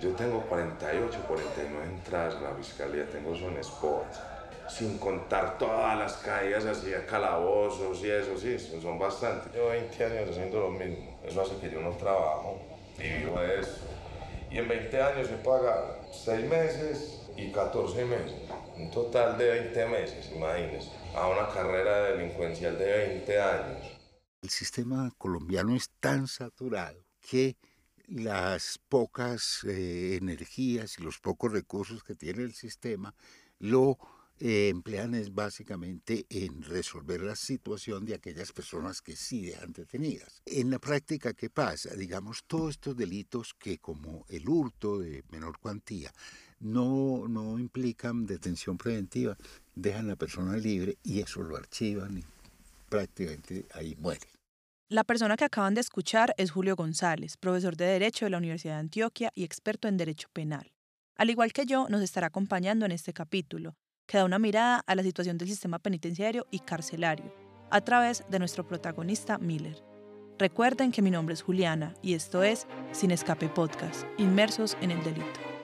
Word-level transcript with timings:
Yo 0.00 0.10
tengo 0.12 0.40
48, 0.42 1.24
49 1.28 1.84
entradas 1.84 2.36
a 2.36 2.40
la 2.40 2.54
fiscalía, 2.54 3.08
tengo 3.10 3.36
son 3.36 3.56
esposas 3.58 4.20
sin 4.70 4.98
contar 4.98 5.58
todas 5.58 5.98
las 5.98 6.14
caídas 6.18 6.64
así 6.64 6.90
de 6.90 7.04
calabozos 7.04 8.02
y 8.04 8.10
eso, 8.10 8.38
sí, 8.38 8.56
son 8.80 8.98
bastantes. 8.98 9.52
Llevo 9.52 9.68
20 9.70 10.04
años 10.04 10.30
haciendo 10.30 10.60
lo 10.60 10.70
mismo, 10.70 11.20
eso 11.24 11.42
hace 11.42 11.56
que 11.56 11.70
yo 11.70 11.80
no 11.80 11.90
trabajo, 11.96 12.60
vivo 12.98 13.40
de 13.40 13.60
eso. 13.60 13.78
Y 14.50 14.58
en 14.58 14.68
20 14.68 15.02
años 15.02 15.28
he 15.30 15.44
pagado 15.44 15.98
6 16.12 16.48
meses 16.48 17.20
y 17.36 17.50
14 17.50 18.04
meses, 18.04 18.34
un 18.76 18.90
total 18.90 19.36
de 19.38 19.50
20 19.50 19.86
meses, 19.86 20.30
imagínense, 20.34 20.90
a 21.14 21.28
una 21.28 21.48
carrera 21.48 22.04
delincuencial 22.04 22.78
de 22.78 22.84
20 22.84 23.40
años. 23.40 23.98
El 24.42 24.50
sistema 24.50 25.10
colombiano 25.18 25.74
es 25.74 25.90
tan 26.00 26.26
saturado 26.26 26.98
que 27.20 27.56
las 28.10 28.80
pocas 28.88 29.64
eh, 29.64 30.16
energías 30.16 30.98
y 30.98 31.02
los 31.02 31.18
pocos 31.18 31.52
recursos 31.52 32.02
que 32.02 32.16
tiene 32.16 32.42
el 32.42 32.54
sistema 32.54 33.14
lo 33.60 33.98
eh, 34.40 34.68
emplean 34.68 35.14
es 35.14 35.34
básicamente 35.34 36.26
en 36.30 36.62
resolver 36.62 37.20
la 37.20 37.36
situación 37.36 38.06
de 38.06 38.14
aquellas 38.14 38.52
personas 38.52 39.02
que 39.02 39.14
sí 39.14 39.46
dejan 39.46 39.72
detenidas. 39.72 40.42
En 40.46 40.70
la 40.70 40.78
práctica, 40.78 41.34
¿qué 41.34 41.50
pasa? 41.50 41.94
Digamos, 41.94 42.44
todos 42.46 42.70
estos 42.70 42.96
delitos 42.96 43.54
que 43.54 43.78
como 43.78 44.24
el 44.28 44.48
hurto 44.48 44.98
de 44.98 45.22
menor 45.30 45.58
cuantía 45.58 46.10
no, 46.58 47.28
no 47.28 47.58
implican 47.58 48.26
detención 48.26 48.78
preventiva, 48.78 49.36
dejan 49.74 50.06
a 50.06 50.10
la 50.10 50.16
persona 50.16 50.56
libre 50.56 50.96
y 51.04 51.20
eso 51.20 51.42
lo 51.42 51.56
archivan 51.56 52.18
y 52.18 52.24
prácticamente 52.88 53.66
ahí 53.74 53.94
muere. 53.96 54.39
La 54.90 55.04
persona 55.04 55.36
que 55.36 55.44
acaban 55.44 55.74
de 55.74 55.80
escuchar 55.80 56.34
es 56.36 56.50
Julio 56.50 56.74
González, 56.74 57.36
profesor 57.36 57.76
de 57.76 57.84
Derecho 57.84 58.24
de 58.24 58.30
la 58.30 58.38
Universidad 58.38 58.74
de 58.74 58.80
Antioquia 58.80 59.30
y 59.36 59.44
experto 59.44 59.86
en 59.86 59.96
Derecho 59.96 60.26
Penal. 60.32 60.72
Al 61.14 61.30
igual 61.30 61.52
que 61.52 61.64
yo, 61.64 61.86
nos 61.88 62.02
estará 62.02 62.26
acompañando 62.26 62.86
en 62.86 62.90
este 62.90 63.12
capítulo, 63.12 63.76
que 64.08 64.18
da 64.18 64.24
una 64.24 64.40
mirada 64.40 64.82
a 64.84 64.96
la 64.96 65.04
situación 65.04 65.38
del 65.38 65.46
sistema 65.46 65.78
penitenciario 65.78 66.48
y 66.50 66.58
carcelario, 66.58 67.32
a 67.70 67.82
través 67.82 68.24
de 68.30 68.40
nuestro 68.40 68.66
protagonista 68.66 69.38
Miller. 69.38 69.80
Recuerden 70.40 70.90
que 70.90 71.02
mi 71.02 71.12
nombre 71.12 71.34
es 71.34 71.42
Juliana 71.42 71.94
y 72.02 72.14
esto 72.14 72.42
es 72.42 72.66
Sin 72.90 73.12
Escape 73.12 73.48
Podcast, 73.48 74.02
Inmersos 74.18 74.76
en 74.80 74.90
el 74.90 75.04
Delito. 75.04 75.59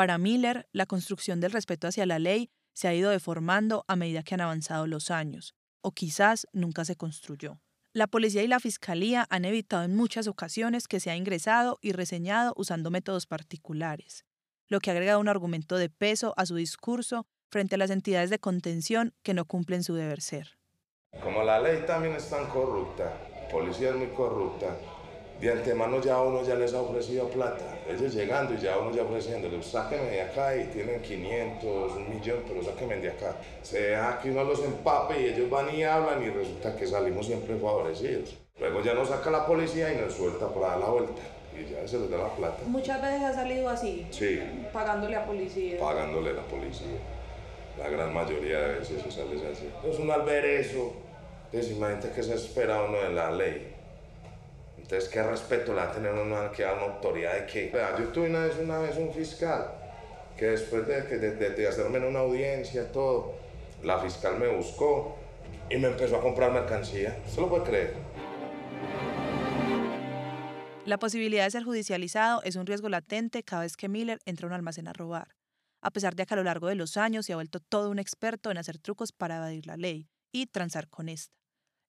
Para 0.00 0.16
Miller, 0.16 0.66
la 0.72 0.86
construcción 0.86 1.40
del 1.40 1.52
respeto 1.52 1.86
hacia 1.86 2.06
la 2.06 2.18
ley 2.18 2.48
se 2.72 2.88
ha 2.88 2.94
ido 2.94 3.10
deformando 3.10 3.84
a 3.86 3.96
medida 3.96 4.22
que 4.22 4.34
han 4.34 4.40
avanzado 4.40 4.86
los 4.86 5.10
años, 5.10 5.54
o 5.82 5.92
quizás 5.92 6.46
nunca 6.54 6.86
se 6.86 6.96
construyó. 6.96 7.60
La 7.92 8.06
policía 8.06 8.42
y 8.42 8.48
la 8.48 8.60
fiscalía 8.60 9.26
han 9.28 9.44
evitado 9.44 9.82
en 9.82 9.94
muchas 9.94 10.26
ocasiones 10.26 10.88
que 10.88 11.00
se 11.00 11.10
ha 11.10 11.16
ingresado 11.16 11.78
y 11.82 11.92
reseñado 11.92 12.54
usando 12.56 12.90
métodos 12.90 13.26
particulares, 13.26 14.24
lo 14.68 14.80
que 14.80 14.90
ha 14.90 15.18
un 15.18 15.28
argumento 15.28 15.76
de 15.76 15.90
peso 15.90 16.32
a 16.38 16.46
su 16.46 16.54
discurso 16.54 17.26
frente 17.50 17.74
a 17.74 17.78
las 17.78 17.90
entidades 17.90 18.30
de 18.30 18.38
contención 18.38 19.12
que 19.22 19.34
no 19.34 19.44
cumplen 19.44 19.84
su 19.84 19.92
deber 19.92 20.22
ser. 20.22 20.56
Como 21.22 21.42
la 21.42 21.60
ley 21.60 21.84
también 21.86 22.14
es 22.14 22.30
tan 22.30 22.48
corrupta, 22.48 23.12
policía 23.52 23.90
es 23.90 23.96
muy 23.96 24.08
corrupta, 24.14 24.78
de 25.40 25.50
antemano 25.50 26.00
ya 26.02 26.20
uno 26.20 26.42
ya 26.42 26.54
les 26.54 26.74
ha 26.74 26.82
ofrecido 26.82 27.28
plata. 27.28 27.78
Ellos 27.88 28.14
llegando 28.14 28.52
y 28.54 28.58
ya 28.58 28.76
uno 28.76 28.94
ya 28.94 29.02
ofreciéndoles, 29.02 29.64
sáquenme 29.64 30.10
de 30.10 30.20
acá 30.20 30.54
y 30.54 30.64
tienen 30.64 31.00
500, 31.00 31.92
un 31.96 32.10
millón, 32.10 32.42
pero 32.46 32.62
sáquenme 32.62 32.96
de 32.96 33.10
acá. 33.10 33.36
Se 33.62 33.80
deja 33.80 34.18
que 34.20 34.30
uno 34.30 34.44
los 34.44 34.62
empape 34.62 35.18
y 35.18 35.24
ellos 35.26 35.48
van 35.48 35.74
y 35.74 35.82
hablan 35.82 36.22
y 36.22 36.28
resulta 36.28 36.76
que 36.76 36.86
salimos 36.86 37.24
siempre 37.26 37.56
favorecidos. 37.56 38.36
Luego 38.58 38.82
ya 38.82 38.92
nos 38.92 39.08
saca 39.08 39.30
la 39.30 39.46
policía 39.46 39.94
y 39.94 39.96
nos 39.96 40.12
suelta 40.12 40.46
para 40.48 40.68
dar 40.68 40.80
la 40.80 40.86
vuelta 40.90 41.22
y 41.58 41.72
ya 41.72 41.88
se 41.88 41.98
les 41.98 42.10
da 42.10 42.18
la 42.18 42.28
plata. 42.28 42.58
Muchas 42.66 43.00
veces 43.00 43.22
ha 43.22 43.32
salido 43.32 43.68
así. 43.70 44.06
Sí. 44.10 44.42
Pagándole 44.74 45.16
a 45.16 45.24
policía. 45.24 45.80
Pagándole 45.80 46.30
a 46.30 46.34
la 46.34 46.42
policía. 46.42 46.98
La 47.78 47.88
gran 47.88 48.12
mayoría 48.12 48.58
de 48.58 48.78
veces 48.80 49.02
se 49.02 49.10
sale 49.10 49.36
así. 49.50 49.70
Es 49.88 49.98
un 49.98 50.10
alberezo. 50.10 50.92
Entonces 51.46 51.72
imagínate 51.72 52.10
que 52.10 52.22
se 52.22 52.34
espera 52.34 52.82
uno 52.82 52.98
de 52.98 53.10
la 53.14 53.30
ley 53.30 53.69
entonces, 54.90 55.08
¿qué 55.08 55.22
respeto 55.22 55.72
le 55.72 55.82
va 55.82 55.84
a 55.84 55.92
tener 55.92 56.12
uno 56.12 56.50
que 56.50 56.64
a 56.64 56.72
una 56.72 56.82
autoridad 56.82 57.34
de 57.34 57.46
qué? 57.46 57.70
Yo 57.96 58.08
tuve 58.08 58.28
una 58.28 58.46
vez, 58.46 58.56
una 58.58 58.80
vez 58.80 58.96
un 58.96 59.12
fiscal 59.12 59.70
que 60.36 60.46
después 60.46 60.84
de, 60.84 61.02
de, 61.02 61.50
de, 61.50 61.68
hacerme 61.68 62.04
una 62.04 62.18
audiencia, 62.18 62.90
todo, 62.90 63.36
la 63.84 64.00
fiscal 64.00 64.40
me 64.40 64.48
buscó 64.48 65.16
y 65.70 65.76
me 65.76 65.86
empezó 65.86 66.16
a 66.16 66.20
comprar 66.20 66.50
mercancía. 66.50 67.16
¿Usted 67.24 67.40
lo 67.40 67.48
puede 67.48 67.62
creer? 67.62 67.94
La 70.86 70.98
posibilidad 70.98 71.44
de 71.44 71.52
ser 71.52 71.62
judicializado 71.62 72.42
es 72.42 72.56
un 72.56 72.66
riesgo 72.66 72.88
latente 72.88 73.44
cada 73.44 73.62
vez 73.62 73.76
que 73.76 73.88
Miller 73.88 74.18
entra 74.24 74.46
a 74.46 74.48
un 74.48 74.54
almacén 74.54 74.88
a 74.88 74.92
robar, 74.92 75.36
a 75.82 75.92
pesar 75.92 76.16
de 76.16 76.26
que 76.26 76.34
a 76.34 76.36
lo 76.36 76.42
largo 76.42 76.66
de 76.66 76.74
los 76.74 76.96
años 76.96 77.26
se 77.26 77.32
ha 77.32 77.36
vuelto 77.36 77.60
todo 77.60 77.90
un 77.90 78.00
experto 78.00 78.50
en 78.50 78.58
hacer 78.58 78.78
trucos 78.78 79.12
para 79.12 79.36
evadir 79.36 79.68
la 79.68 79.76
ley 79.76 80.08
y 80.32 80.46
transar 80.46 80.88
con 80.88 81.08
esta. 81.08 81.39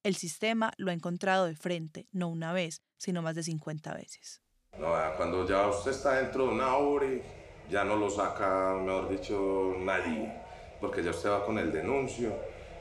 El 0.03 0.15
sistema 0.15 0.73
lo 0.77 0.89
ha 0.89 0.93
encontrado 0.93 1.45
de 1.45 1.55
frente, 1.55 2.07
no 2.11 2.27
una 2.27 2.53
vez, 2.53 2.81
sino 2.97 3.21
más 3.21 3.35
de 3.35 3.43
50 3.43 3.93
veces. 3.93 4.41
No, 4.79 4.95
cuando 5.15 5.47
ya 5.47 5.67
usted 5.67 5.91
está 5.91 6.13
dentro 6.13 6.47
de 6.47 6.53
una 6.53 6.75
URI, 6.75 7.21
ya 7.69 7.83
no 7.83 7.95
lo 7.95 8.09
saca, 8.09 8.73
mejor 8.73 9.09
dicho, 9.09 9.75
nadie, 9.77 10.33
porque 10.79 11.03
ya 11.03 11.11
usted 11.11 11.29
va 11.29 11.45
con 11.45 11.59
el 11.59 11.71
denuncio, 11.71 12.33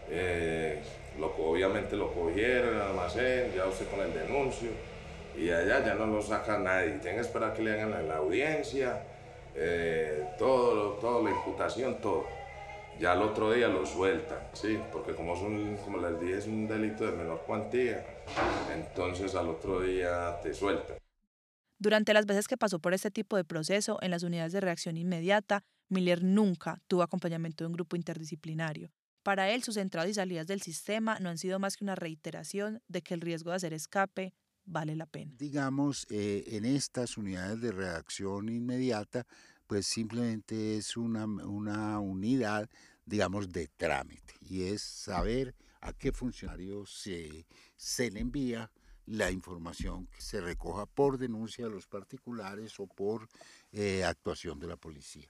eh, 0.09 0.83
obviamente 1.21 1.95
lo 1.95 2.11
cogieron 2.15 2.71
en 2.71 2.75
el 2.77 2.81
almacén, 2.81 3.53
ya 3.55 3.67
usted 3.67 3.91
con 3.91 4.01
el 4.01 4.15
denuncio, 4.15 4.71
y 5.37 5.51
allá 5.51 5.85
ya 5.85 5.95
no 5.97 6.07
lo 6.07 6.23
saca 6.23 6.59
nadie, 6.59 6.93
tiene 7.01 7.17
que 7.17 7.23
esperar 7.23 7.53
que 7.53 7.63
le 7.63 7.73
hagan 7.73 8.09
la, 8.09 8.17
audiencia, 8.17 9.03
eh, 9.55 10.27
todo, 10.39 11.23
la 11.23 11.31
imputación, 11.31 12.01
todo 12.01 12.40
ya 13.01 13.13
al 13.13 13.23
otro 13.23 13.53
día 13.53 13.69
lo 13.69 13.87
sueltan, 13.87 14.39
sí, 14.53 14.79
porque 14.93 15.15
como, 15.15 15.35
son, 15.35 15.77
como 15.79 15.99
les 15.99 16.21
dije 16.21 16.39
es 16.39 16.47
un 16.47 16.69
delito 16.69 17.07
de 17.07 17.13
menor 17.13 17.43
cuantía, 17.47 18.05
entonces 18.73 19.35
al 19.35 19.49
otro 19.49 19.81
día 19.81 20.39
te 20.43 20.53
sueltan. 20.53 20.99
Durante 21.79 22.13
las 22.13 22.27
veces 22.27 22.47
que 22.47 22.59
pasó 22.59 22.79
por 22.79 22.93
este 22.93 23.11
tipo 23.11 23.39
de 23.39 23.45
proceso 23.45 23.99
en 24.03 24.11
las 24.11 24.23
unidades 24.23 24.53
de 24.53 24.61
reacción 24.61 24.99
inmediata, 24.99 25.65
Miller 25.89 26.23
nunca 26.23 26.83
tuvo 26.89 27.03
acompañamiento 27.03 27.65
de 27.65 27.69
un 27.69 27.73
grupo 27.73 27.97
interdisciplinario. 27.97 28.93
Para 29.23 29.51
él, 29.51 29.63
sus 29.63 29.79
entradas 29.79 30.11
y 30.11 30.15
salidas 30.15 30.47
del 30.47 30.61
sistema 30.61 31.19
no 31.21 31.31
han 31.31 31.39
sido 31.39 31.59
más 31.59 31.77
que 31.77 31.85
una 31.85 31.95
reiteración 31.95 32.83
de 32.87 33.01
que 33.01 33.15
el 33.15 33.23
riesgo 33.23 33.51
de 33.51 33.57
hacer 33.57 33.73
escape 33.73 34.35
vale 34.67 34.95
la 34.95 35.07
pena. 35.07 35.33
Digamos, 35.39 36.07
eh, 36.11 36.45
en 36.49 36.67
estas 36.67 37.17
unidades 37.17 37.61
de 37.63 37.73
reacción 37.73 38.51
inmediata, 38.51 39.27
pues 39.67 39.87
simplemente 39.87 40.77
es 40.77 40.97
una, 40.97 41.27
una 41.27 42.01
unidad 42.01 42.69
digamos, 43.11 43.51
de 43.51 43.67
trámite, 43.67 44.35
y 44.41 44.63
es 44.63 44.83
saber 44.83 45.55
a 45.81 45.93
qué 45.93 46.13
funcionario 46.13 46.87
se, 46.87 47.45
se 47.77 48.09
le 48.11 48.21
envía 48.21 48.71
la 49.05 49.33
información 49.33 50.07
que 50.07 50.23
se 50.23 50.41
recoja 50.41 50.87
por 50.87 51.19
denuncia 51.19 51.65
de 51.65 51.73
los 51.73 51.89
particulares 51.89 52.79
o 52.79 52.87
por 52.87 53.29
eh, 53.73 54.05
actuación 54.05 54.61
de 54.61 54.69
la 54.69 54.77
policía. 54.77 55.29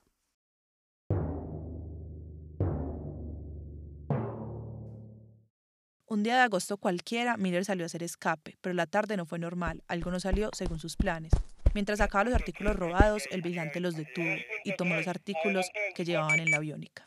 Un 6.06 6.22
día 6.22 6.34
de 6.34 6.42
agosto 6.42 6.76
cualquiera, 6.76 7.38
Miller 7.38 7.64
salió 7.64 7.84
a 7.84 7.86
hacer 7.86 8.02
escape, 8.02 8.58
pero 8.60 8.74
la 8.74 8.86
tarde 8.86 9.16
no 9.16 9.24
fue 9.24 9.38
normal, 9.38 9.82
algo 9.86 10.10
no 10.10 10.20
salió 10.20 10.50
según 10.52 10.80
sus 10.80 10.96
planes. 10.96 11.32
Mientras 11.72 11.98
sacaba 11.98 12.24
los 12.24 12.34
artículos 12.34 12.76
robados, 12.76 13.22
el 13.30 13.40
vigilante 13.40 13.80
los 13.80 13.94
detuvo 13.94 14.34
y 14.64 14.74
tomó 14.76 14.96
los 14.96 15.08
artículos 15.08 15.70
que 15.94 16.04
llevaban 16.04 16.40
en 16.40 16.50
la 16.50 16.58
aviónica. 16.58 17.04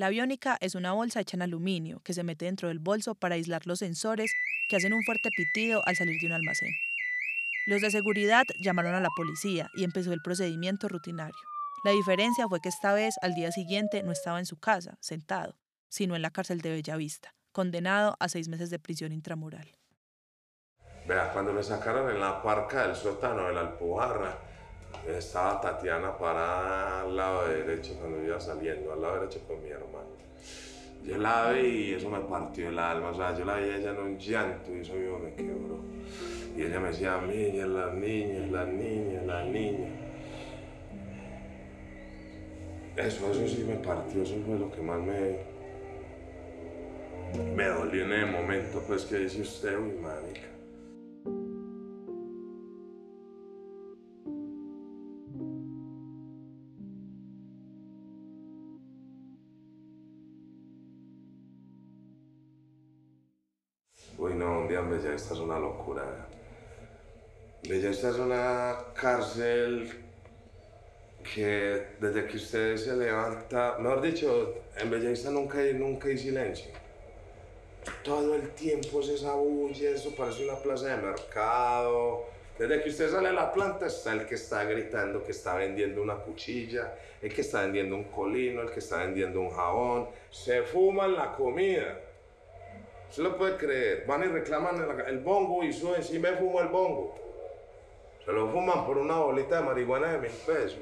La 0.00 0.06
aviónica 0.06 0.56
es 0.62 0.74
una 0.76 0.92
bolsa 0.92 1.20
hecha 1.20 1.36
en 1.36 1.42
aluminio 1.42 2.00
que 2.02 2.14
se 2.14 2.22
mete 2.22 2.46
dentro 2.46 2.68
del 2.68 2.78
bolso 2.78 3.14
para 3.14 3.34
aislar 3.34 3.66
los 3.66 3.80
sensores 3.80 4.32
que 4.70 4.76
hacen 4.76 4.94
un 4.94 5.02
fuerte 5.02 5.28
pitido 5.36 5.82
al 5.84 5.94
salir 5.94 6.18
de 6.18 6.26
un 6.26 6.32
almacén. 6.32 6.70
Los 7.66 7.82
de 7.82 7.90
seguridad 7.90 8.44
llamaron 8.62 8.94
a 8.94 9.00
la 9.00 9.10
policía 9.14 9.68
y 9.74 9.84
empezó 9.84 10.14
el 10.14 10.22
procedimiento 10.22 10.88
rutinario. 10.88 11.36
La 11.84 11.90
diferencia 11.90 12.48
fue 12.48 12.60
que 12.62 12.70
esta 12.70 12.94
vez, 12.94 13.16
al 13.20 13.34
día 13.34 13.52
siguiente, 13.52 14.02
no 14.02 14.10
estaba 14.10 14.38
en 14.38 14.46
su 14.46 14.58
casa, 14.58 14.96
sentado, 15.02 15.58
sino 15.90 16.16
en 16.16 16.22
la 16.22 16.30
cárcel 16.30 16.62
de 16.62 16.70
Bellavista, 16.70 17.34
condenado 17.52 18.16
a 18.20 18.30
seis 18.30 18.48
meses 18.48 18.70
de 18.70 18.78
prisión 18.78 19.12
intramural. 19.12 19.70
Vea, 21.06 21.30
cuando 21.34 21.52
me 21.52 21.62
sacaron 21.62 22.08
en 22.08 22.22
la 22.22 22.42
parca 22.42 22.86
del 22.86 22.96
sótano 22.96 23.48
de 23.48 23.52
la 23.52 23.60
Alpujarra, 23.60 24.49
estaba 25.08 25.60
Tatiana 25.60 26.16
parada 26.16 27.02
al 27.02 27.16
lado 27.16 27.48
derecho 27.48 27.94
cuando 27.98 28.22
iba 28.22 28.40
saliendo, 28.40 28.92
al 28.92 29.02
lado 29.02 29.20
derecho 29.20 29.40
con 29.46 29.62
mi 29.62 29.70
hermano. 29.70 30.20
Yo 31.04 31.16
la 31.16 31.52
vi 31.52 31.60
y 31.60 31.94
eso 31.94 32.10
me 32.10 32.20
partió 32.20 32.68
el 32.68 32.78
alma, 32.78 33.10
o 33.10 33.14
sea, 33.14 33.36
yo 33.36 33.44
la 33.44 33.56
vi 33.56 33.70
a 33.70 33.76
ella 33.76 33.90
en 33.90 33.98
un 33.98 34.18
llanto 34.18 34.74
y 34.74 34.80
eso 34.80 34.92
mismo 34.94 35.18
me 35.18 35.34
quebró. 35.34 35.78
Y 36.56 36.62
ella 36.62 36.80
me 36.80 36.88
decía, 36.88 37.20
niñas, 37.22 37.68
las 37.68 37.94
niñas, 37.94 38.50
las 38.50 38.68
niñas, 38.68 39.24
las 39.24 39.46
niñas. 39.46 39.90
Eso, 42.96 43.30
eso 43.30 43.48
sí 43.48 43.64
me 43.66 43.76
partió, 43.76 44.22
eso 44.22 44.34
fue 44.44 44.58
lo 44.58 44.70
que 44.70 44.82
más 44.82 45.00
me, 45.00 45.38
me 47.54 47.64
dolió 47.64 48.04
en 48.04 48.12
el 48.12 48.26
momento, 48.26 48.82
pues, 48.86 49.04
que 49.04 49.18
dice 49.20 49.40
usted, 49.40 49.78
uy, 49.78 49.92
manica. 50.02 50.49
Día 64.70 65.14
esta 65.14 65.34
es 65.34 65.40
una 65.40 65.58
locura. 65.58 66.28
Bella 67.68 67.90
esta 67.90 68.10
es 68.10 68.16
una 68.16 68.78
cárcel 68.94 69.90
que 71.34 71.86
desde 72.00 72.26
que 72.26 72.36
usted 72.36 72.76
se 72.76 72.96
levanta, 72.96 73.76
mejor 73.78 74.00
dicho, 74.00 74.54
en 74.78 74.90
Bellavista 74.90 75.30
nunca 75.30 75.58
hay, 75.58 75.74
nunca 75.74 76.08
hay 76.08 76.16
silencio. 76.16 76.70
Todo 78.04 78.34
el 78.34 78.50
tiempo 78.50 79.00
es 79.00 79.08
esa 79.08 79.34
bulla, 79.34 79.90
eso 79.90 80.14
parece 80.14 80.44
una 80.44 80.56
plaza 80.56 80.96
de 80.96 81.02
mercado. 81.02 82.26
Desde 82.56 82.82
que 82.82 82.90
usted 82.90 83.10
sale 83.10 83.28
a 83.28 83.32
la 83.32 83.52
planta 83.52 83.86
está 83.86 84.12
el 84.12 84.26
que 84.26 84.36
está 84.36 84.64
gritando 84.64 85.24
que 85.24 85.32
está 85.32 85.56
vendiendo 85.56 86.02
una 86.02 86.16
cuchilla, 86.16 86.94
el 87.20 87.34
que 87.34 87.40
está 87.40 87.62
vendiendo 87.62 87.96
un 87.96 88.04
colino, 88.04 88.62
el 88.62 88.70
que 88.70 88.78
está 88.78 88.98
vendiendo 88.98 89.40
un 89.40 89.50
jabón. 89.50 90.08
Se 90.30 90.62
fuman 90.62 91.14
la 91.14 91.32
comida. 91.32 91.98
Se 93.10 93.22
lo 93.22 93.36
puede 93.36 93.56
creer. 93.56 94.04
Van 94.06 94.22
y 94.22 94.26
reclaman 94.26 94.86
el, 95.06 95.18
bongo 95.18 95.62
y 95.64 95.72
suben, 95.72 96.02
sí 96.02 96.18
me 96.18 96.32
fumo 96.32 96.60
el 96.60 96.68
bongo. 96.68 97.14
Se 98.24 98.32
lo 98.32 98.48
fuman 98.50 98.86
por 98.86 98.98
una 98.98 99.16
bolita 99.18 99.58
de 99.60 99.62
marihuana 99.66 100.12
de 100.12 100.18
mil 100.18 100.30
pesos. 100.46 100.78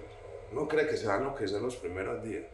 No 0.52 0.66
cree 0.68 0.86
que 0.86 0.96
se 0.96 1.06
van 1.06 1.16
a 1.16 1.18
enloquecer 1.20 1.60
los 1.60 1.76
primeros 1.76 2.22
días. 2.22 2.44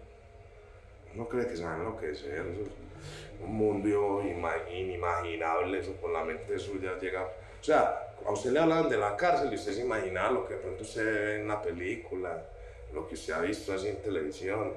No 1.14 1.28
cree 1.28 1.46
que 1.46 1.56
se 1.56 1.64
van 1.64 1.74
a 1.80 1.82
enloquecer. 1.82 2.34
Eso 2.34 2.62
es 2.62 3.40
un 3.44 3.54
mundo 3.54 4.22
ima- 4.22 4.68
inimaginable. 4.70 5.80
Eso 5.80 5.96
con 6.00 6.12
la 6.12 6.24
mente 6.24 6.58
suya 6.58 6.98
llega. 7.00 7.22
O 7.24 7.64
sea, 7.64 8.14
a 8.26 8.30
usted 8.30 8.50
le 8.50 8.60
hablan 8.60 8.88
de 8.88 8.96
la 8.96 9.16
cárcel 9.16 9.50
y 9.52 9.56
usted 9.56 9.72
se 9.72 9.80
imagina 9.80 10.30
lo 10.30 10.46
que 10.46 10.54
de 10.54 10.60
pronto 10.60 10.82
usted 10.82 11.04
ve 11.04 11.36
en 11.36 11.44
una 11.46 11.60
película, 11.62 12.44
lo 12.92 13.06
que 13.08 13.14
usted 13.14 13.32
ha 13.32 13.40
visto 13.40 13.72
así 13.72 13.88
en 13.88 14.02
televisión. 14.02 14.72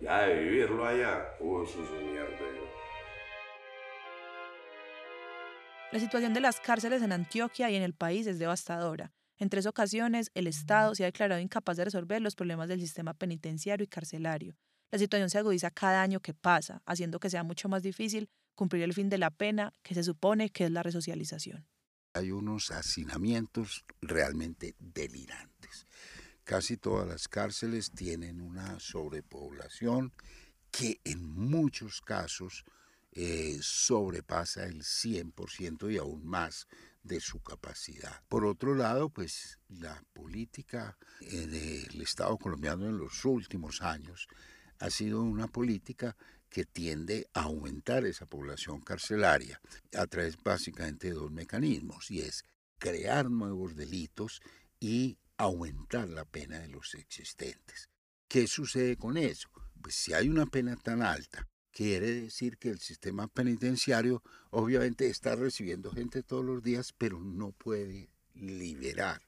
Ya 0.00 0.22
de 0.22 0.34
vivirlo 0.34 0.84
allá, 0.84 1.34
uy, 1.38 1.64
eso 1.64 1.78
es 1.82 1.90
un. 1.90 2.71
La 5.92 6.00
situación 6.00 6.32
de 6.32 6.40
las 6.40 6.58
cárceles 6.58 7.02
en 7.02 7.12
Antioquia 7.12 7.70
y 7.70 7.76
en 7.76 7.82
el 7.82 7.92
país 7.92 8.26
es 8.26 8.38
devastadora. 8.38 9.12
En 9.36 9.50
tres 9.50 9.66
ocasiones, 9.66 10.30
el 10.32 10.46
Estado 10.46 10.94
se 10.94 11.04
ha 11.04 11.06
declarado 11.06 11.38
incapaz 11.38 11.76
de 11.76 11.84
resolver 11.84 12.22
los 12.22 12.34
problemas 12.34 12.68
del 12.68 12.80
sistema 12.80 13.12
penitenciario 13.12 13.84
y 13.84 13.88
carcelario. 13.88 14.56
La 14.90 14.98
situación 14.98 15.28
se 15.28 15.36
agudiza 15.36 15.70
cada 15.70 16.00
año 16.00 16.20
que 16.20 16.32
pasa, 16.32 16.80
haciendo 16.86 17.20
que 17.20 17.28
sea 17.28 17.42
mucho 17.42 17.68
más 17.68 17.82
difícil 17.82 18.30
cumplir 18.54 18.84
el 18.84 18.94
fin 18.94 19.10
de 19.10 19.18
la 19.18 19.30
pena, 19.30 19.74
que 19.82 19.94
se 19.94 20.02
supone 20.02 20.48
que 20.48 20.64
es 20.64 20.70
la 20.70 20.82
resocialización. 20.82 21.68
Hay 22.14 22.30
unos 22.30 22.70
hacinamientos 22.70 23.84
realmente 24.00 24.74
delirantes. 24.78 25.86
Casi 26.42 26.78
todas 26.78 27.06
las 27.06 27.28
cárceles 27.28 27.90
tienen 27.90 28.40
una 28.40 28.80
sobrepoblación 28.80 30.14
que 30.70 31.02
en 31.04 31.22
muchos 31.22 32.00
casos 32.00 32.64
eh, 33.12 33.58
sobrepasa 33.60 34.64
el 34.64 34.82
100% 34.82 35.92
y 35.92 35.98
aún 35.98 36.24
más 36.24 36.66
de 37.02 37.20
su 37.20 37.42
capacidad. 37.42 38.22
Por 38.28 38.44
otro 38.44 38.74
lado, 38.74 39.10
pues 39.10 39.58
la 39.68 40.02
política 40.12 40.96
eh, 41.20 41.46
del 41.46 42.00
Estado 42.00 42.36
colombiano 42.38 42.86
en 42.86 42.96
los 42.96 43.24
últimos 43.24 43.82
años 43.82 44.28
ha 44.78 44.90
sido 44.90 45.22
una 45.22 45.46
política 45.48 46.16
que 46.48 46.64
tiende 46.64 47.28
a 47.34 47.42
aumentar 47.42 48.04
esa 48.04 48.26
población 48.26 48.80
carcelaria 48.80 49.60
a 49.96 50.06
través 50.06 50.36
básicamente 50.42 51.08
de 51.08 51.14
dos 51.14 51.30
mecanismos, 51.30 52.10
y 52.10 52.20
es 52.20 52.44
crear 52.78 53.30
nuevos 53.30 53.74
delitos 53.74 54.40
y 54.78 55.18
aumentar 55.38 56.08
la 56.08 56.24
pena 56.24 56.58
de 56.58 56.68
los 56.68 56.94
existentes. 56.94 57.88
¿Qué 58.28 58.46
sucede 58.46 58.96
con 58.96 59.16
eso? 59.16 59.48
Pues 59.80 59.94
si 59.94 60.12
hay 60.12 60.28
una 60.28 60.46
pena 60.46 60.76
tan 60.76 61.02
alta, 61.02 61.48
quiere 61.72 62.12
decir 62.12 62.58
que 62.58 62.68
el 62.68 62.78
sistema 62.78 63.26
penitenciario 63.26 64.22
obviamente 64.50 65.06
está 65.06 65.34
recibiendo 65.34 65.90
gente 65.90 66.22
todos 66.22 66.44
los 66.44 66.62
días, 66.62 66.92
pero 66.96 67.18
no 67.18 67.52
puede 67.52 68.10
liberar 68.34 69.22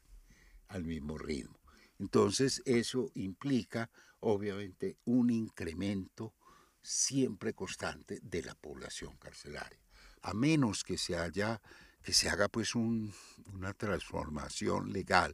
al 0.68 0.84
mismo 0.84 1.18
ritmo. 1.18 1.58
Entonces 1.98 2.62
eso 2.66 3.10
implica 3.14 3.90
obviamente 4.20 4.96
un 5.04 5.30
incremento 5.30 6.34
siempre 6.82 7.54
constante 7.54 8.20
de 8.22 8.42
la 8.42 8.54
población 8.54 9.16
carcelaria. 9.16 9.80
A 10.22 10.34
menos 10.34 10.84
que 10.84 10.98
se 10.98 11.16
haya 11.16 11.60
que 12.02 12.12
se 12.12 12.28
haga 12.28 12.48
pues 12.48 12.74
un, 12.74 13.14
una 13.54 13.72
transformación 13.72 14.92
legal 14.92 15.32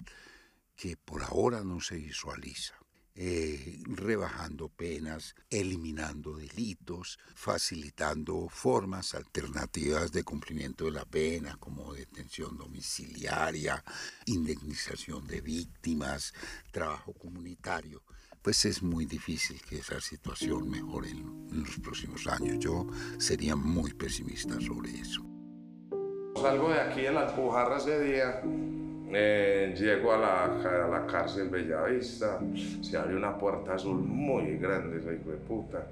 que 0.77 0.97
por 0.97 1.25
ahora 1.25 1.65
no 1.65 1.81
se 1.81 1.97
visualiza. 1.97 2.80
Eh, 3.17 3.83
rebajando 3.87 4.69
penas, 4.69 5.35
eliminando 5.51 6.37
delitos, 6.37 7.19
facilitando 7.35 8.49
formas 8.49 9.15
alternativas 9.15 10.13
de 10.13 10.23
cumplimiento 10.23 10.85
de 10.85 10.93
la 10.93 11.05
pena, 11.05 11.57
como 11.59 11.93
detención 11.93 12.57
domiciliaria, 12.57 13.85
indemnización 14.27 15.27
de 15.27 15.41
víctimas, 15.41 16.33
trabajo 16.71 17.13
comunitario, 17.13 18.05
pues 18.43 18.65
es 18.65 18.83
muy 18.83 19.05
difícil 19.07 19.61
que 19.69 19.79
esa 19.79 20.01
situación 20.01 20.71
mejore 20.71 21.11
en, 21.11 21.63
los 21.63 21.79
próximos 21.81 22.27
años. 22.27 22.59
Yo 22.59 22.87
sería 23.19 23.57
muy 23.57 23.93
pesimista 23.93 24.59
sobre 24.61 24.93
eso. 24.93 25.23
Salgo 26.41 26.71
de 26.71 26.81
aquí 26.81 27.07
en 27.07 27.15
la 27.15 27.29
Alpujarra 27.29 27.79
ese 27.79 28.01
día, 28.03 28.41
eh, 29.13 29.75
llego 29.77 30.13
a 30.13 30.19
la, 30.19 30.45
a 30.45 30.89
la 30.89 31.07
cárcel 31.07 31.49
Bellavista, 31.49 32.39
se 32.81 32.97
abre 32.97 33.17
una 33.17 33.37
puerta 33.37 33.75
azul 33.75 33.99
muy 33.99 34.57
grande, 34.57 34.99
hijo 34.99 35.31
de 35.31 35.37
puta, 35.37 35.87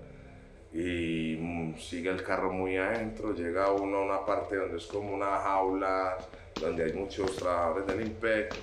y 0.73 1.37
mm, 1.41 1.77
sigue 1.79 2.11
el 2.11 2.23
carro 2.23 2.53
muy 2.53 2.77
adentro, 2.77 3.35
llega 3.35 3.73
uno 3.73 3.99
a 3.99 4.05
una 4.05 4.27
parte 4.27 4.57
donde 4.57 4.77
es 4.77 4.87
como 4.87 5.15
una 5.15 5.39
jaula, 5.39 6.19
donde 6.61 6.85
hay 6.85 6.93
muchos 6.93 7.37
trabajadores 7.37 7.87
del 7.87 8.07
IMPEC, 8.07 8.55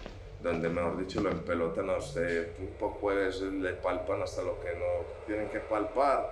donde 0.42 0.70
mejor 0.70 0.98
dicho 1.00 1.22
lo 1.22 1.32
empelotan 1.32 1.90
a 1.90 1.98
usted, 1.98 2.52
un 2.60 2.68
poco 2.80 3.12
le 3.12 3.74
palpan 3.74 4.22
hasta 4.22 4.44
lo 4.44 4.60
que 4.62 4.70
no 4.76 5.26
tienen 5.26 5.50
que 5.50 5.60
palpar, 5.60 6.30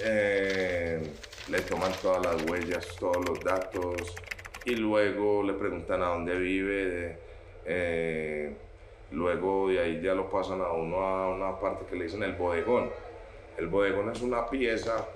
eh, 0.00 1.02
le 1.50 1.60
toman 1.62 1.92
todas 2.00 2.24
las 2.24 2.50
huellas, 2.50 2.86
todos 2.98 3.28
los 3.28 3.40
datos, 3.40 4.14
y 4.64 4.76
luego 4.76 5.42
le 5.42 5.54
preguntan 5.54 6.02
a 6.02 6.06
dónde 6.06 6.36
vive, 6.38 7.18
eh, 7.64 8.54
luego 9.10 9.68
de 9.68 9.80
ahí 9.80 10.00
ya 10.00 10.14
lo 10.14 10.30
pasan 10.30 10.60
a 10.60 10.72
uno 10.72 10.96
a 11.00 11.34
una 11.34 11.58
parte 11.58 11.84
que 11.88 11.96
le 11.96 12.04
dicen 12.04 12.22
el 12.22 12.34
bodegón. 12.34 12.90
El 13.56 13.68
bodegón 13.68 14.10
es 14.10 14.22
una 14.22 14.48
pieza 14.48 15.06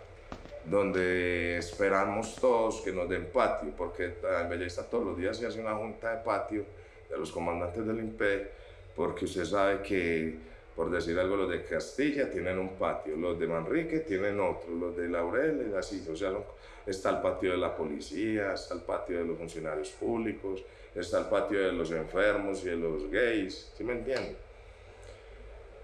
donde 0.64 1.58
esperamos 1.58 2.36
todos 2.36 2.80
que 2.82 2.92
nos 2.92 3.08
den 3.08 3.26
patio, 3.32 3.70
porque 3.76 4.14
en 4.22 4.48
Belleza 4.48 4.88
todos 4.88 5.04
los 5.04 5.16
días 5.16 5.36
se 5.36 5.46
hace 5.46 5.60
una 5.60 5.74
junta 5.74 6.16
de 6.16 6.24
patio 6.24 6.64
de 7.08 7.16
los 7.16 7.30
comandantes 7.30 7.86
del 7.86 7.98
IMPED, 7.98 8.42
porque 8.96 9.26
usted 9.26 9.44
sabe 9.44 9.82
que, 9.82 10.34
por 10.74 10.90
decir 10.90 11.18
algo, 11.18 11.36
los 11.36 11.50
de 11.50 11.62
Castilla 11.62 12.30
tienen 12.30 12.58
un 12.58 12.70
patio, 12.70 13.16
los 13.16 13.38
de 13.38 13.46
Manrique 13.46 14.00
tienen 14.00 14.40
otro, 14.40 14.74
los 14.74 14.96
de 14.96 15.08
Laurel, 15.08 15.72
así, 15.78 16.04
o 16.10 16.16
sea, 16.16 16.32
está 16.84 17.10
el 17.10 17.18
patio 17.20 17.52
de 17.52 17.58
la 17.58 17.76
policía, 17.76 18.52
está 18.52 18.74
el 18.74 18.80
patio 18.80 19.18
de 19.18 19.24
los 19.24 19.38
funcionarios 19.38 19.90
públicos, 19.90 20.64
está 21.00 21.18
el 21.20 21.26
patio 21.26 21.58
de 21.60 21.72
los 21.72 21.90
enfermos 21.90 22.64
y 22.64 22.70
de 22.70 22.76
los 22.76 23.10
gays, 23.10 23.72
¿sí 23.76 23.84
me 23.84 23.92
entienden? 23.92 24.36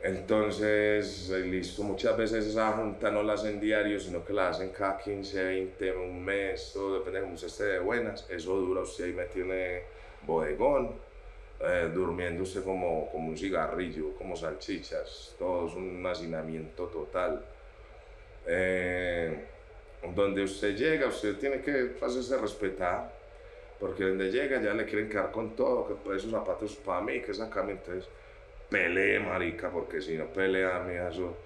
Entonces, 0.02 1.28
listo, 1.28 1.84
muchas 1.84 2.16
veces 2.16 2.46
esa 2.46 2.72
junta 2.72 3.10
no 3.10 3.22
la 3.22 3.34
hacen 3.34 3.60
diario, 3.60 4.00
sino 4.00 4.24
que 4.24 4.32
la 4.32 4.48
hacen 4.48 4.70
cada 4.70 4.98
15, 4.98 5.44
20, 5.44 5.92
un 5.92 6.24
mes, 6.24 6.72
todo 6.74 6.94
depende 6.98 7.20
de 7.20 7.24
cómo 7.24 7.34
usted 7.34 7.46
esté 7.46 7.64
de 7.64 7.78
buenas. 7.78 8.28
Eso 8.28 8.56
dura 8.56 8.80
usted 8.80 9.04
ahí 9.04 9.12
me 9.12 9.26
tiene 9.26 9.82
bodegón, 10.26 10.96
eh, 11.60 11.88
durmiendo 11.94 12.42
usted 12.42 12.64
como, 12.64 13.08
como 13.12 13.28
un 13.28 13.38
cigarrillo, 13.38 14.16
como 14.18 14.34
salchichas, 14.34 15.36
todo 15.38 15.68
es 15.68 15.74
un 15.74 16.04
hacinamiento 16.04 16.86
total. 16.86 17.44
Eh, 18.44 19.44
donde 20.16 20.42
usted 20.42 20.74
llega, 20.74 21.06
usted 21.06 21.36
tiene 21.36 21.60
que 21.60 21.92
hacerse 22.02 22.36
respetar, 22.38 23.12
porque 23.82 24.04
donde 24.04 24.30
llega 24.30 24.62
ya 24.62 24.74
le 24.74 24.86
quieren 24.86 25.08
quedar 25.08 25.32
con 25.32 25.56
todo, 25.56 25.88
que 25.88 26.16
esos 26.16 26.30
zapatos 26.30 26.76
para 26.76 27.00
mí, 27.00 27.20
que 27.20 27.32
esa 27.32 27.50
cama, 27.50 27.72
entonces 27.72 28.08
pelee, 28.70 29.18
marica, 29.18 29.72
porque 29.72 30.00
si 30.00 30.16
no 30.16 30.26
pelea, 30.26 30.86
eso 31.10 31.36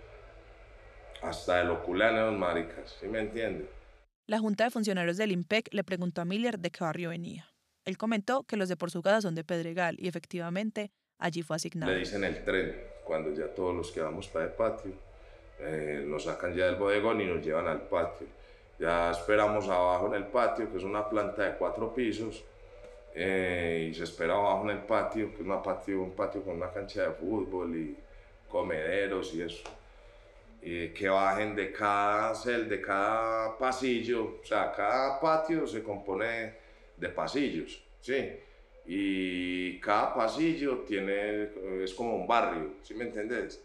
hasta 1.23 1.63
el 1.63 1.71
oculano 1.71 2.31
maricas, 2.33 2.95
¿sí 3.01 3.09
me 3.09 3.21
entiende? 3.21 3.65
La 4.27 4.39
Junta 4.39 4.65
de 4.65 4.71
Funcionarios 4.71 5.17
del 5.17 5.33
IMPEC 5.33 5.73
le 5.73 5.83
preguntó 5.83 6.21
a 6.21 6.27
Miller 6.27 6.59
de 6.59 6.71
qué 6.71 6.85
barrio 6.85 7.09
venía. 7.09 7.49
Él 7.87 7.97
comentó 7.97 8.43
que 8.43 8.59
los 8.59 8.69
de 8.69 8.77
por 8.77 8.91
su 8.91 9.01
casa 9.01 9.23
son 9.23 9.35
de 9.35 9.43
Pedregal 9.43 9.97
y 9.99 10.07
efectivamente 10.07 10.91
allí 11.19 11.43
fue 11.43 11.57
asignado. 11.57 11.91
Le 11.91 12.01
dicen 12.01 12.23
el 12.23 12.45
tren, 12.45 12.77
cuando 13.07 13.33
ya 13.33 13.47
todos 13.55 13.75
los 13.75 13.91
que 13.91 14.03
vamos 14.03 14.29
para 14.29 14.45
el 14.45 14.53
patio, 14.53 14.93
eh, 15.61 16.05
nos 16.07 16.25
sacan 16.25 16.55
ya 16.55 16.67
del 16.67 16.77
bodegón 16.77 17.19
y 17.19 17.25
nos 17.25 17.43
llevan 17.43 17.67
al 17.67 17.81
patio. 17.89 18.27
Ya 18.79 19.11
esperamos 19.11 19.69
abajo 19.69 20.09
en 20.09 20.15
el 20.15 20.27
patio, 20.27 20.71
que 20.71 20.77
es 20.79 20.85
una 20.85 21.09
planta 21.09 21.43
de 21.45 21.57
cuatro 21.57 21.95
pisos, 21.95 22.45
eh, 23.15 23.89
y 23.91 23.95
se 23.95 24.05
espera 24.05 24.35
abajo 24.35 24.65
en 24.65 24.77
el 24.77 24.83
patio, 24.85 25.31
que 25.31 25.37
es 25.37 25.41
una 25.41 25.63
patio, 25.63 26.03
un 26.03 26.13
patio 26.13 26.43
con 26.43 26.57
una 26.57 26.71
cancha 26.71 27.09
de 27.09 27.11
fútbol 27.13 27.75
y 27.75 27.97
comederos 28.49 29.35
y 29.35 29.43
eso. 29.43 29.63
Y 30.61 30.89
que 30.89 31.09
bajen 31.09 31.55
de 31.57 31.73
cada 31.73 32.35
cel, 32.35 32.69
de 32.69 32.81
cada 32.81 33.57
pasillo, 33.57 34.41
o 34.43 34.45
sea, 34.45 34.73
cada 34.73 35.19
patio 35.21 35.67
se 35.67 35.83
compone 35.83 36.55
de 36.97 37.09
pasillos, 37.09 37.83
¿sí? 38.01 38.33
Y 38.87 39.81
cada 39.81 40.15
pasillo 40.15 40.81
tiene, 40.81 41.49
es 41.83 41.95
como 41.95 42.17
un 42.17 42.27
barrio, 42.27 42.75
¿sí 42.83 42.95
me 42.95 43.05
entendés? 43.05 43.63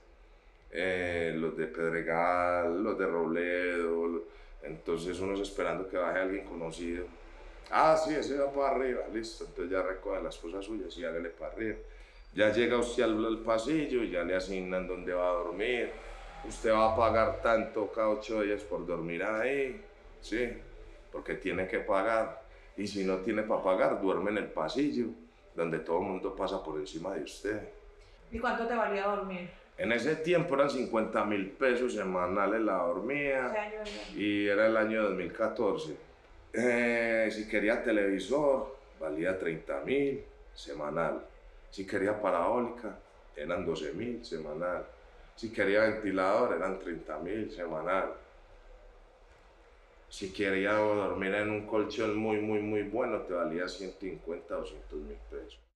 Eh, 0.71 1.33
los 1.35 1.57
de 1.57 1.67
Pedregal, 1.67 2.81
los 2.81 2.97
de 2.97 3.05
Robledo, 3.05 4.23
entonces 4.63 5.19
uno 5.19 5.33
es 5.33 5.39
esperando 5.39 5.87
que 5.89 5.97
baje 5.97 6.19
alguien 6.19 6.45
conocido. 6.45 7.05
Ah, 7.69 7.95
sí, 7.97 8.13
ese 8.13 8.37
va 8.37 8.51
para 8.51 8.75
arriba, 8.75 9.01
listo. 9.13 9.45
Entonces 9.45 9.71
ya 9.71 9.81
recoge 9.81 10.21
las 10.21 10.37
cosas 10.37 10.65
suyas 10.65 10.95
y 10.97 11.05
hágale 11.05 11.29
para 11.29 11.53
arriba. 11.53 11.77
Ya 12.33 12.51
llega 12.51 12.77
usted 12.77 13.03
al, 13.03 13.39
pasillo 13.39 14.03
y 14.03 14.11
ya 14.11 14.23
le 14.23 14.35
asignan 14.35 14.87
dónde 14.87 15.13
va 15.13 15.29
a 15.29 15.33
dormir. 15.33 15.91
Usted 16.47 16.71
va 16.71 16.93
a 16.93 16.95
pagar 16.95 17.41
tanto 17.41 17.91
cada 17.91 18.09
ocho 18.09 18.41
días 18.41 18.61
por 18.63 18.85
dormir 18.85 19.23
ahí, 19.23 19.81
¿sí? 20.21 20.49
Porque 21.11 21.35
tiene 21.35 21.67
que 21.67 21.79
pagar. 21.79 22.41
Y 22.77 22.87
si 22.87 23.03
no 23.03 23.17
tiene 23.17 23.43
para 23.43 23.61
pagar, 23.61 24.01
duerme 24.01 24.31
en 24.31 24.37
el 24.37 24.47
pasillo, 24.47 25.07
donde 25.55 25.79
todo 25.79 25.99
el 25.99 26.07
mundo 26.07 26.35
pasa 26.35 26.63
por 26.63 26.79
encima 26.79 27.13
de 27.13 27.23
usted. 27.23 27.61
¿Y 28.31 28.39
cuánto 28.39 28.65
te 28.65 28.75
valía 28.75 29.07
dormir? 29.07 29.49
En 29.81 29.91
ese 29.91 30.15
tiempo 30.17 30.53
eran 30.53 30.69
50 30.69 31.25
mil 31.25 31.49
pesos 31.53 31.95
semanales 31.95 32.61
la 32.61 32.83
dormía. 32.83 33.51
Y 34.15 34.45
era 34.45 34.67
el 34.67 34.77
año 34.77 35.01
2014. 35.01 35.95
Eh, 36.53 37.29
si 37.31 37.47
quería 37.47 37.81
televisor, 37.81 38.77
valía 38.99 39.39
30 39.39 39.79
mil 39.79 40.23
semanal. 40.53 41.25
Si 41.71 41.87
quería 41.87 42.21
parabólica, 42.21 42.95
eran 43.35 43.65
12 43.65 43.93
mil 43.93 44.23
semanal. 44.23 44.85
Si 45.35 45.51
quería 45.51 45.81
ventilador, 45.81 46.55
eran 46.55 46.77
30 46.77 47.17
mil 47.17 47.51
semanal. 47.51 48.13
Si 50.09 50.31
quería 50.31 50.73
dormir 50.73 51.33
en 51.33 51.49
un 51.49 51.65
colchón 51.65 52.15
muy, 52.17 52.37
muy, 52.37 52.59
muy 52.59 52.83
bueno, 52.83 53.21
te 53.21 53.33
valía 53.33 53.67
150 53.67 54.55
o 54.55 54.59
200 54.59 54.99
mil 54.99 55.17
pesos. 55.31 55.70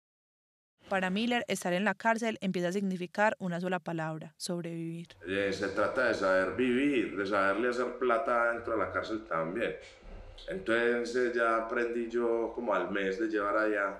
Para 0.89 1.09
Miller, 1.09 1.43
estar 1.47 1.73
en 1.73 1.83
la 1.83 1.95
cárcel 1.95 2.37
empieza 2.41 2.67
a 2.67 2.71
significar 2.71 3.35
una 3.39 3.59
sola 3.59 3.79
palabra, 3.79 4.35
sobrevivir. 4.37 5.07
se 5.51 5.67
trata 5.69 6.09
de 6.09 6.13
saber 6.13 6.55
vivir, 6.55 7.17
de 7.17 7.25
saberle 7.25 7.69
hacer 7.69 7.97
plata 7.97 8.51
dentro 8.51 8.73
de 8.73 8.79
la 8.79 8.91
cárcel 8.91 9.25
también. 9.25 9.75
Entonces 10.47 11.33
ya 11.33 11.57
aprendí 11.57 12.07
yo 12.07 12.51
como 12.53 12.75
al 12.75 12.91
mes 12.91 13.19
de 13.19 13.27
llevar 13.27 13.57
allá, 13.57 13.99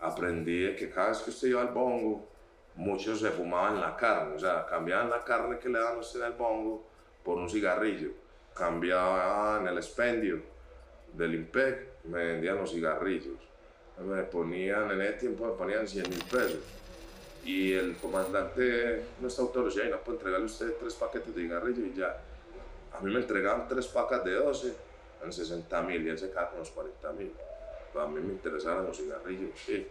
aprendí 0.00 0.76
que 0.76 0.88
cada 0.88 1.08
vez 1.08 1.18
que 1.18 1.30
usted 1.30 1.48
iba 1.48 1.62
al 1.62 1.74
bongo, 1.74 2.28
muchos 2.76 3.18
se 3.18 3.30
fumaban 3.30 3.80
la 3.80 3.96
carne, 3.96 4.36
o 4.36 4.38
sea, 4.38 4.64
cambiaban 4.66 5.10
la 5.10 5.24
carne 5.24 5.58
que 5.58 5.68
le 5.68 5.80
daban 5.80 5.98
usted 5.98 6.22
el 6.22 6.34
bongo 6.34 6.86
por 7.24 7.38
un 7.38 7.50
cigarrillo. 7.50 8.10
Cambiaban 8.54 9.66
el 9.66 9.78
expendio 9.78 10.42
del 11.12 11.34
IMPEC, 11.34 12.04
me 12.04 12.24
vendían 12.24 12.56
los 12.56 12.70
cigarrillos 12.70 13.53
me 14.02 14.22
ponían, 14.24 14.90
en 14.90 15.00
ese 15.02 15.12
tiempo 15.14 15.46
me 15.46 15.52
ponían 15.52 15.86
100 15.86 16.08
mil 16.08 16.24
pesos. 16.24 16.58
Y 17.44 17.74
el 17.74 17.96
comandante 17.96 19.04
está 19.24 19.42
autorizado 19.42 19.86
y 19.86 19.90
no 19.90 19.98
puede 19.98 20.18
entregarle 20.18 20.46
usted 20.46 20.74
tres 20.80 20.94
paquetes 20.94 21.34
de 21.34 21.42
cigarrillo 21.42 21.86
y 21.86 21.94
ya. 21.94 22.16
A 22.92 23.00
mí 23.00 23.12
me 23.12 23.20
entregaban 23.20 23.68
tres 23.68 23.86
pacas 23.88 24.24
de 24.24 24.32
12 24.32 24.74
en 25.24 25.32
60 25.32 25.82
mil 25.82 26.06
y 26.06 26.10
él 26.10 26.18
se 26.18 26.30
queda 26.30 26.48
con 26.48 26.60
los 26.60 26.70
40 26.70 27.12
mil. 27.12 27.32
A 28.00 28.06
mí 28.06 28.20
me 28.20 28.32
interesaban 28.32 28.86
los 28.86 28.96
cigarrillos, 28.96 29.50
sí. 29.64 29.86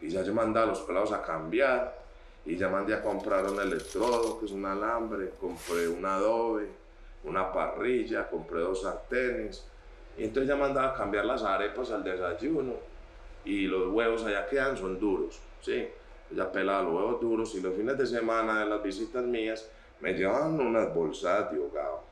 Y 0.00 0.08
ya 0.08 0.22
yo 0.22 0.34
mandaba 0.34 0.66
a 0.66 0.68
los 0.70 0.80
pelados 0.80 1.12
a 1.12 1.22
cambiar 1.22 1.96
y 2.44 2.56
ya 2.56 2.68
mandé 2.68 2.94
a 2.94 3.02
comprar 3.02 3.46
un 3.46 3.58
electrodo, 3.60 4.38
que 4.38 4.46
es 4.46 4.52
un 4.52 4.66
alambre, 4.66 5.30
compré 5.40 5.88
un 5.88 6.04
adobe, 6.04 6.68
una 7.22 7.50
parrilla, 7.52 8.28
compré 8.28 8.60
dos 8.60 8.82
sartenes. 8.82 9.64
Y 10.18 10.24
entonces 10.24 10.48
ya 10.48 10.56
mandaba 10.56 10.88
a 10.88 10.94
cambiar 10.94 11.24
las 11.24 11.42
arepas 11.42 11.90
al 11.92 12.04
desayuno 12.04 12.93
y 13.44 13.66
los 13.66 13.92
huevos 13.92 14.24
allá 14.24 14.46
quedan 14.46 14.76
son 14.76 14.98
duros, 14.98 15.40
¿sí? 15.60 15.88
Ella 16.32 16.50
pelaba 16.50 16.82
los 16.82 16.94
huevos 16.94 17.20
duros 17.20 17.54
y 17.54 17.60
los 17.60 17.74
fines 17.74 17.98
de 17.98 18.06
semana 18.06 18.60
de 18.60 18.66
las 18.66 18.82
visitas 18.82 19.24
mías 19.24 19.68
me 20.00 20.12
llevaban 20.14 20.58
unas 20.60 20.92
bolsas 20.94 21.50
de 21.52 21.58
hogado 21.58 22.02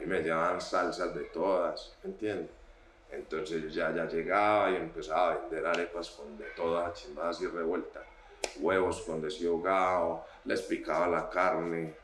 y 0.00 0.06
me 0.06 0.20
llevaban 0.20 0.60
salsas 0.60 1.14
de 1.14 1.24
todas, 1.24 1.96
¿entiendes? 2.02 2.50
Entonces 3.10 3.62
yo 3.62 3.68
ya, 3.68 3.94
ya 3.94 4.06
llegaba 4.06 4.70
y 4.70 4.76
empezaba 4.76 5.32
a 5.32 5.36
vender 5.36 5.66
arepas 5.66 6.10
con 6.10 6.36
de 6.36 6.46
todas, 6.56 6.94
chimbadas 6.94 7.40
y 7.40 7.46
revueltas, 7.46 8.02
huevos 8.58 9.02
con 9.02 9.22
deshogado, 9.22 10.24
les 10.44 10.62
picaba 10.62 11.06
la 11.06 11.30
carne, 11.30 11.94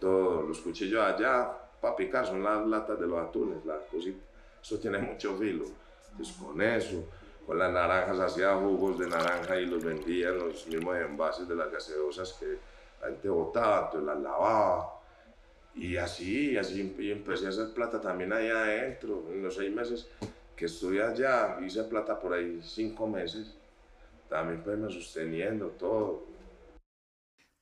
todos 0.00 0.48
los 0.48 0.60
cuchillos 0.60 1.02
allá 1.02 1.50
para 1.80 1.94
picar 1.94 2.26
son 2.26 2.42
las 2.42 2.66
latas 2.66 2.98
de 2.98 3.06
los 3.06 3.18
atunes, 3.18 3.64
las 3.64 3.82
cositas, 3.90 4.22
eso 4.62 4.78
tiene 4.78 4.98
mucho 4.98 5.36
filo, 5.36 5.66
entonces 6.10 6.36
con 6.36 6.60
eso 6.60 7.04
con 7.46 7.58
las 7.58 7.72
naranjas 7.72 8.18
hacía 8.18 8.56
jugos 8.56 8.98
de 8.98 9.06
naranja 9.06 9.58
y 9.60 9.66
los 9.66 9.84
vendía 9.84 10.30
en 10.30 10.38
los 10.38 10.66
mismos 10.66 10.96
envases 10.96 11.46
de 11.48 11.54
las 11.54 11.70
gaseosas 11.70 12.32
que 12.32 12.58
gente 13.02 13.28
botaba, 13.28 13.86
entonces 13.86 14.06
las 14.06 14.20
lavaba. 14.20 14.92
Y 15.74 15.96
así, 15.96 16.56
así 16.56 16.94
y 16.98 17.12
empecé 17.12 17.46
a 17.46 17.50
hacer 17.50 17.72
plata 17.72 18.00
también 18.00 18.32
ahí 18.32 18.48
adentro. 18.48 19.24
En 19.30 19.42
los 19.42 19.54
seis 19.54 19.72
meses 19.72 20.08
que 20.56 20.64
estuve 20.64 21.02
allá, 21.02 21.58
hice 21.64 21.84
plata 21.84 22.18
por 22.18 22.32
ahí 22.32 22.60
cinco 22.62 23.06
meses. 23.06 23.54
También 24.28 24.62
pues 24.62 24.78
me 24.78 24.90
sosteniendo 24.90 25.68
todo. 25.68 26.24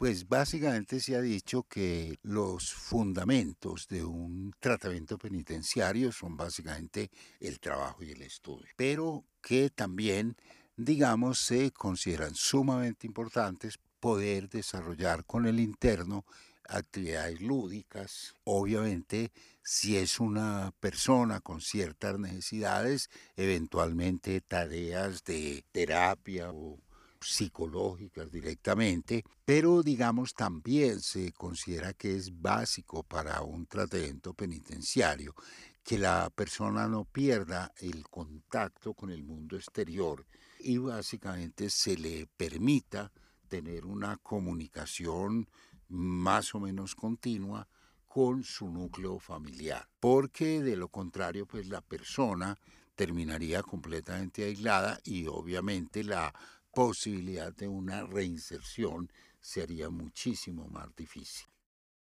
Pues 0.04 0.28
básicamente 0.28 1.00
se 1.00 1.16
ha 1.16 1.22
dicho 1.22 1.62
que 1.62 2.18
los 2.24 2.74
fundamentos 2.74 3.88
de 3.88 4.04
un 4.04 4.52
tratamiento 4.60 5.16
penitenciario 5.16 6.12
son 6.12 6.36
básicamente 6.36 7.10
el 7.40 7.58
trabajo 7.58 8.04
y 8.04 8.10
el 8.10 8.20
estudio, 8.20 8.68
pero 8.76 9.24
que 9.40 9.70
también, 9.70 10.36
digamos, 10.76 11.38
se 11.38 11.70
consideran 11.70 12.34
sumamente 12.34 13.06
importantes 13.06 13.78
poder 13.98 14.50
desarrollar 14.50 15.24
con 15.24 15.46
el 15.46 15.58
interno 15.58 16.26
actividades 16.68 17.40
lúdicas. 17.40 18.34
Obviamente, 18.44 19.32
si 19.62 19.96
es 19.96 20.20
una 20.20 20.74
persona 20.80 21.40
con 21.40 21.62
ciertas 21.62 22.18
necesidades, 22.18 23.08
eventualmente 23.36 24.42
tareas 24.42 25.24
de 25.24 25.64
terapia 25.72 26.50
o 26.52 26.78
psicológicas 27.26 28.30
directamente, 28.30 29.24
pero 29.44 29.82
digamos 29.82 30.34
también 30.34 31.00
se 31.00 31.32
considera 31.32 31.92
que 31.94 32.16
es 32.16 32.40
básico 32.40 33.02
para 33.02 33.42
un 33.42 33.66
tratamiento 33.66 34.34
penitenciario 34.34 35.34
que 35.82 35.98
la 35.98 36.30
persona 36.30 36.88
no 36.88 37.04
pierda 37.04 37.72
el 37.76 38.08
contacto 38.08 38.94
con 38.94 39.10
el 39.10 39.22
mundo 39.22 39.56
exterior 39.56 40.26
y 40.58 40.78
básicamente 40.78 41.68
se 41.68 41.96
le 41.96 42.26
permita 42.26 43.12
tener 43.48 43.84
una 43.84 44.16
comunicación 44.16 45.46
más 45.88 46.54
o 46.54 46.60
menos 46.60 46.94
continua 46.94 47.68
con 48.06 48.44
su 48.44 48.70
núcleo 48.70 49.18
familiar, 49.18 49.88
porque 50.00 50.62
de 50.62 50.76
lo 50.76 50.88
contrario 50.88 51.46
pues 51.46 51.68
la 51.68 51.82
persona 51.82 52.58
terminaría 52.94 53.62
completamente 53.62 54.44
aislada 54.44 55.00
y 55.04 55.26
obviamente 55.26 56.04
la 56.04 56.32
posibilidad 56.74 57.52
de 57.54 57.68
una 57.68 58.04
reinserción 58.04 59.10
sería 59.40 59.90
muchísimo 59.90 60.68
más 60.68 60.94
difícil. 60.96 61.46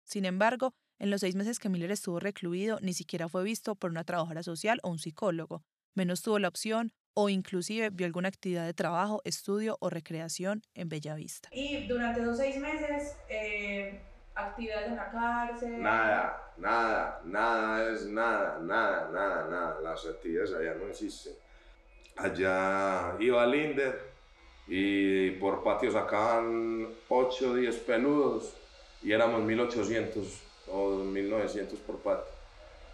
Sin 0.05 0.25
embargo, 0.25 0.75
en 0.99 1.11
los 1.11 1.21
seis 1.21 1.35
meses 1.35 1.59
que 1.59 1.69
Miller 1.69 1.91
estuvo 1.91 2.21
recluido, 2.21 2.79
ni 2.81 2.95
siquiera 2.95 3.29
fue 3.29 3.45
visto 3.45 3.75
por 3.75 3.91
una 3.91 4.05
trabajadora 4.05 4.43
social 4.43 4.81
o 4.83 4.91
un 4.91 4.99
psicólogo, 4.99 5.63
menos 5.95 6.23
tuvo 6.23 6.39
la 6.39 6.49
opción 6.49 6.93
o 7.15 7.29
inclusive 7.29 7.91
vio 7.91 8.07
alguna 8.07 8.29
actividad 8.29 8.67
de 8.67 8.75
trabajo, 8.75 9.23
estudio 9.25 9.79
o 9.81 9.89
recreación 9.89 10.63
en 10.75 10.89
Bellavista. 10.89 11.49
Y 11.53 11.87
durante 11.87 12.21
esos 12.21 12.37
seis 12.37 12.59
meses, 12.59 13.17
eh, 13.29 14.03
actividades 14.35 14.89
en 14.89 14.97
la 14.97 15.11
cárcel. 15.11 15.83
Nada, 15.83 16.53
nada, 16.59 17.21
nada, 17.25 17.93
es 17.93 18.07
nada, 18.07 18.59
nada, 18.61 19.11
nada, 19.11 19.49
nada. 19.49 19.81
Las 19.81 20.07
actividades 20.07 20.53
allá 20.53 20.75
no 20.75 20.89
existen. 20.89 21.33
Allá 22.17 23.17
iba 23.19 23.43
a 23.43 23.47
Linder, 23.47 24.16
y 24.67 25.31
por 25.33 25.63
patio 25.63 25.91
sacaban 25.93 26.89
8 27.09 27.51
o 27.51 27.55
10 27.55 27.77
peludos 27.79 28.55
y 29.03 29.13
éramos 29.13 29.43
1800 29.43 30.43
o 30.73 30.91
1900 30.91 31.79
por 31.81 31.97
patio. 31.99 32.33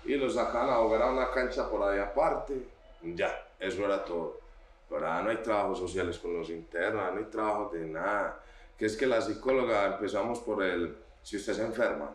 Y 0.04 0.16
los 0.16 0.34
sacaban 0.34 0.70
a 0.70 0.76
jugar 0.76 1.02
a 1.02 1.12
una 1.12 1.30
cancha 1.30 1.70
por 1.70 1.82
ahí 1.88 1.98
aparte, 1.98 2.54
ya, 3.02 3.46
eso 3.58 3.84
era 3.84 4.04
todo. 4.04 4.40
Pero 4.88 5.06
ahora 5.06 5.22
no 5.22 5.30
hay 5.30 5.38
trabajos 5.38 5.78
sociales 5.78 6.18
con 6.18 6.36
los 6.38 6.50
internos, 6.50 7.12
no 7.12 7.18
hay 7.18 7.24
trabajo 7.26 7.70
de 7.72 7.86
nada. 7.86 8.40
Que 8.78 8.86
es 8.86 8.96
que 8.96 9.06
la 9.06 9.20
psicóloga 9.20 9.86
empezamos 9.86 10.40
por 10.40 10.62
el, 10.62 10.96
si 11.22 11.36
usted 11.36 11.54
se 11.54 11.62
enferma, 11.62 12.10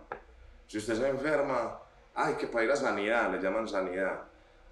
si 0.67 0.77
usted 0.77 0.95
se 0.95 1.07
enferma, 1.07 1.79
Ay, 2.19 2.33
que 2.33 2.47
para 2.47 2.65
ir 2.65 2.71
a 2.71 2.75
sanidad, 2.75 3.31
le 3.31 3.39
llaman 3.39 3.67
sanidad. 3.67 4.21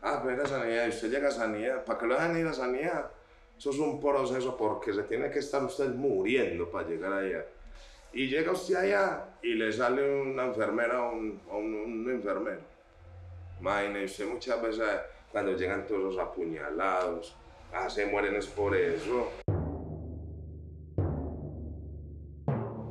Ah, 0.01 0.19
para 0.19 0.33
ir 0.33 0.41
a 0.41 0.47
sanidad, 0.47 0.87
y 0.87 0.89
usted 0.89 1.11
llega 1.11 1.27
a 1.27 1.31
sanidad, 1.31 1.85
¿para 1.85 1.99
qué 1.99 2.07
lo 2.07 2.15
dejan 2.15 2.35
ir 2.39 2.47
a 2.47 2.53
sanidad? 2.53 3.11
Eso 3.57 3.69
es 3.69 3.79
un 3.79 4.01
proceso 4.01 4.57
porque 4.57 4.93
se 4.93 5.03
tiene 5.03 5.31
que 5.31 5.39
estar 5.39 5.63
usted 5.63 5.89
muriendo 5.89 6.69
para 6.69 6.87
llegar 6.87 7.13
allá. 7.13 7.45
Y 8.11 8.27
llega 8.27 8.51
usted 8.51 8.75
allá 8.75 9.25
y 9.41 9.53
le 9.55 9.71
sale 9.71 10.21
una 10.21 10.45
enfermera 10.45 11.03
o 11.03 11.13
un, 11.13 11.41
un, 11.51 11.75
un, 11.75 12.09
enfermero. 12.11 12.61
Imagínese 13.59 14.25
muchas 14.25 14.61
veces 14.61 14.85
cuando 15.31 15.53
llegan 15.53 15.85
todos 15.85 16.01
los 16.01 16.17
apuñalados, 16.17 17.35
ah, 17.73 17.89
se 17.89 18.05
mueren 18.05 18.35
es 18.35 18.47
por 18.47 18.75
eso. 18.75 19.31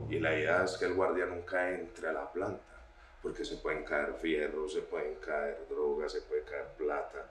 Y 0.09 0.21
la 0.21 0.39
idea 0.39 0.65
es 0.65 0.77
que 0.77 0.85
el 0.85 0.95
guardia 0.95 1.27
nunca 1.27 1.71
entre 1.71 2.09
a 2.09 2.13
la 2.13 2.31
planta, 2.31 2.63
porque 3.23 3.45
se 3.45 3.57
pueden 3.57 3.85
caer 3.85 4.15
fierros, 4.15 4.75
se 4.75 4.83
pueden 4.83 5.17
caer 5.17 5.67
drogas, 5.69 6.13
se 6.13 6.21
puede 6.23 6.43
caer 6.43 6.69
plata. 6.77 7.31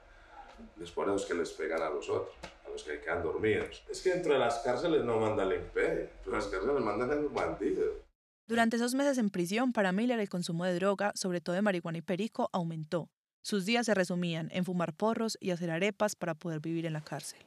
Es 0.82 0.92
por 0.92 1.10
eso 1.10 1.28
que 1.28 1.34
les 1.34 1.52
pegan 1.52 1.82
a 1.82 1.90
los 1.90 2.10
otros, 2.10 2.36
los 2.74 2.84
que 2.84 3.00
quedan 3.00 3.24
dormidos. 3.24 3.84
Es 3.90 4.02
que 4.02 4.10
dentro 4.10 4.34
de 4.34 4.40
las 4.40 4.60
cárceles 4.60 5.06
no 5.06 5.20
mandan 5.20 5.52
el 5.52 5.62
imperio, 5.62 6.10
las 6.26 6.48
cárceles 6.48 6.82
mandan 6.82 7.12
a 7.12 7.16
los 7.16 7.32
bandidos. 7.32 8.04
Durante 8.48 8.76
esos 8.76 8.94
meses 8.94 9.18
en 9.18 9.30
prisión, 9.30 9.72
para 9.72 9.92
Miller 9.92 10.20
el 10.20 10.28
consumo 10.28 10.66
de 10.66 10.76
droga, 10.76 11.12
sobre 11.16 11.40
todo 11.40 11.56
de 11.56 11.62
marihuana 11.62 12.00
y 12.00 12.02
perico, 12.02 12.50
aumentó. 12.52 13.10
Sus 13.42 13.66
días 13.66 13.86
se 13.86 13.94
resumían 13.94 14.50
en 14.52 14.66
fumar 14.66 14.94
porros 14.94 15.38
y 15.40 15.52
hacer 15.52 15.70
arepas 15.72 16.16
para 16.16 16.34
poder 16.34 16.60
vivir 16.60 16.86
en 16.86 16.94
la 16.94 17.02
cárcel. 17.02 17.40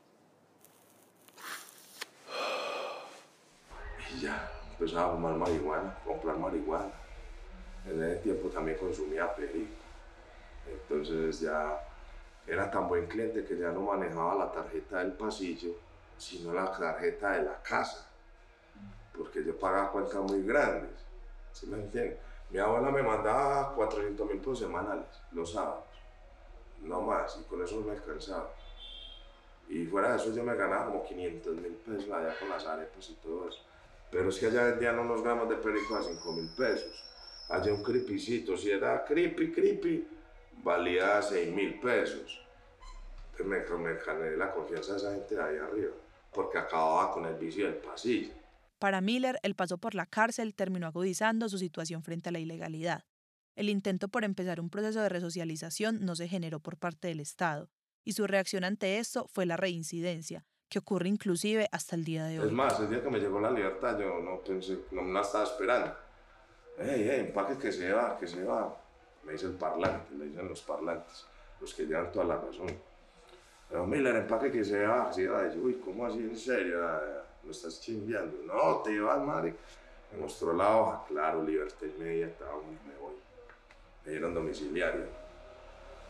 Y 4.15 4.21
ya, 4.21 4.51
empezaba 4.73 5.13
a 5.13 5.15
fumar 5.17 5.35
marihuana, 5.35 5.99
comprar 6.05 6.39
marihuana. 6.39 6.93
En 7.87 8.03
ese 8.03 8.17
tiempo 8.17 8.49
también 8.49 8.79
consumía 8.79 9.35
perico. 9.35 9.75
Entonces 10.67 11.41
ya 11.41 11.79
era 12.47 12.71
tan 12.71 12.89
buen 12.89 13.07
cliente 13.07 13.45
que 13.45 13.59
ya 13.59 13.71
no 13.73 13.81
manejaba 13.81 14.35
la 14.37 14.53
tarjeta 14.53 14.99
del 14.99 15.13
pasillo, 15.13 15.75
sino 16.17 16.53
la 16.53 16.71
tarjeta 16.71 17.33
de 17.33 17.43
la 17.43 17.63
casa. 17.63 18.07
Porque 19.17 19.45
yo 19.45 19.59
pagaba 19.59 19.91
cuentas 19.91 20.21
muy 20.23 20.43
grandes. 20.43 20.91
¿Sí 21.53 21.67
me 21.67 21.79
entiendes? 21.79 22.19
Mi 22.51 22.59
abuela 22.59 22.91
me 22.91 23.03
mandaba 23.03 23.75
400 23.75 24.29
mil 24.29 24.39
pesos 24.39 24.61
semanales, 24.61 25.07
los 25.33 25.53
sábados. 25.53 25.85
No 26.83 27.01
más, 27.01 27.37
y 27.41 27.45
con 27.45 27.63
eso 27.63 27.81
me 27.81 27.93
alcanzaba. 27.93 28.51
Y 29.69 29.85
fuera 29.87 30.11
de 30.11 30.17
eso 30.17 30.33
yo 30.33 30.45
me 30.45 30.55
ganaba 30.55 30.87
como 30.87 31.03
500 31.03 31.57
mil 31.57 31.73
pesos 31.73 32.11
allá 32.11 32.39
con 32.39 32.49
las 32.49 32.65
arepas 32.67 33.11
y 33.11 33.15
todo 33.15 33.49
eso. 33.49 33.61
Pero 34.11 34.29
es 34.29 34.39
que 34.39 34.47
allá 34.47 34.65
vendían 34.65 34.99
unos 34.99 35.23
gramos 35.23 35.49
de 35.49 35.57
perico 35.57 35.97
a 35.97 36.03
5 36.03 36.33
mil 36.33 36.49
pesos. 36.51 37.03
Allá 37.49 37.73
un 37.73 37.83
creepycito, 37.83 38.57
si 38.57 38.71
era 38.71 39.05
creepy, 39.05 39.53
creepy, 39.53 40.09
valía 40.63 41.21
6 41.21 41.53
mil 41.53 41.81
pesos. 41.81 42.41
Entonces 43.33 43.71
me, 43.71 43.79
me 43.79 43.95
gané 43.99 44.37
la 44.37 44.53
confianza 44.53 44.93
de 44.93 44.99
esa 44.99 45.13
gente 45.13 45.35
de 45.35 45.43
ahí 45.43 45.57
arriba, 45.57 45.93
porque 46.33 46.59
acababa 46.59 47.13
con 47.13 47.27
el 47.27 47.35
vicio 47.35 47.67
del 47.67 47.77
pasillo. 47.77 48.33
Para 48.79 49.01
Miller, 49.01 49.39
el 49.43 49.55
paso 49.55 49.79
por 49.79 49.95
la 49.95 50.07
cárcel 50.07 50.55
terminó 50.55 50.87
agudizando 50.87 51.49
su 51.49 51.59
situación 51.59 52.03
frente 52.03 52.29
a 52.29 52.33
la 52.33 52.39
ilegalidad. 52.39 53.05
El 53.55 53.71
intento 53.71 54.09
por 54.09 54.23
empezar 54.25 54.61
un 54.61 54.69
proceso 54.69 55.01
de 55.01 55.09
resocialización 55.09 56.05
no 56.05 56.15
se 56.15 56.29
generó 56.29 56.61
por 56.61 56.77
parte 56.77 57.09
del 57.09 57.21
Estado, 57.21 57.71
y 58.05 58.13
su 58.13 58.27
reacción 58.27 58.65
ante 58.65 58.99
esto 58.99 59.27
fue 59.29 59.47
la 59.47 59.57
reincidencia, 59.57 60.45
que 60.69 60.79
ocurre 60.79 61.09
inclusive 61.09 61.69
hasta 61.73 61.97
el 61.97 62.05
día 62.05 62.27
de 62.27 62.41
hoy. 62.41 62.47
Es 62.47 62.53
más, 62.53 62.79
el 62.81 62.91
día 62.91 63.03
que 63.03 63.11
me 63.11 63.19
llegó 63.19 63.41
la 63.41 63.51
libertad 63.51 63.99
yo 63.99 64.21
no 64.21 64.41
pensé, 64.41 64.79
no 64.93 65.03
me 65.03 65.13
la 65.13 65.23
estaba 65.23 65.45
esperando. 65.45 65.95
¡Ey, 66.79 67.09
ey, 67.09 67.21
empaque 67.21 67.57
que 67.57 67.73
se 67.73 67.91
va, 67.93 68.19
que 68.19 68.27
se 68.27 68.45
va! 68.45 68.86
Me 69.27 69.33
dice 69.33 69.47
el 69.47 69.55
parlante, 69.55 70.15
le 70.15 70.27
dicen 70.27 70.49
los 70.49 70.63
parlantes, 70.63 71.27
los 71.61 71.75
que 71.75 71.85
llevan 71.85 72.13
toda 72.13 72.27
la 72.27 72.37
razón. 72.37 72.69
Pero 73.69 73.85
Miller, 73.85 74.15
empaque 74.15 74.53
que 74.53 74.65
se 74.65 74.87
va, 74.87 75.13
se 75.13 75.27
va. 75.27 75.49
Y 75.49 75.57
yo, 75.57 75.63
uy, 75.63 75.75
¿cómo 75.85 76.07
así? 76.07 76.19
¿En 76.19 76.39
serio? 76.39 76.81
¿Lo 77.43 77.51
estás 77.51 77.81
chimbeando? 77.81 78.39
No, 78.45 78.83
te 78.83 78.99
vas, 79.01 79.21
madre. 79.21 79.55
Me 80.13 80.19
mostró 80.21 80.53
la 80.53 80.77
hoja, 80.77 81.05
claro, 81.09 81.43
libertad 81.43 81.87
inmediata, 81.87 82.45
me 82.45 82.97
voy. 82.99 83.17
Me 84.05 84.13
dieron 84.13 84.33
domiciliaria. 84.33 85.07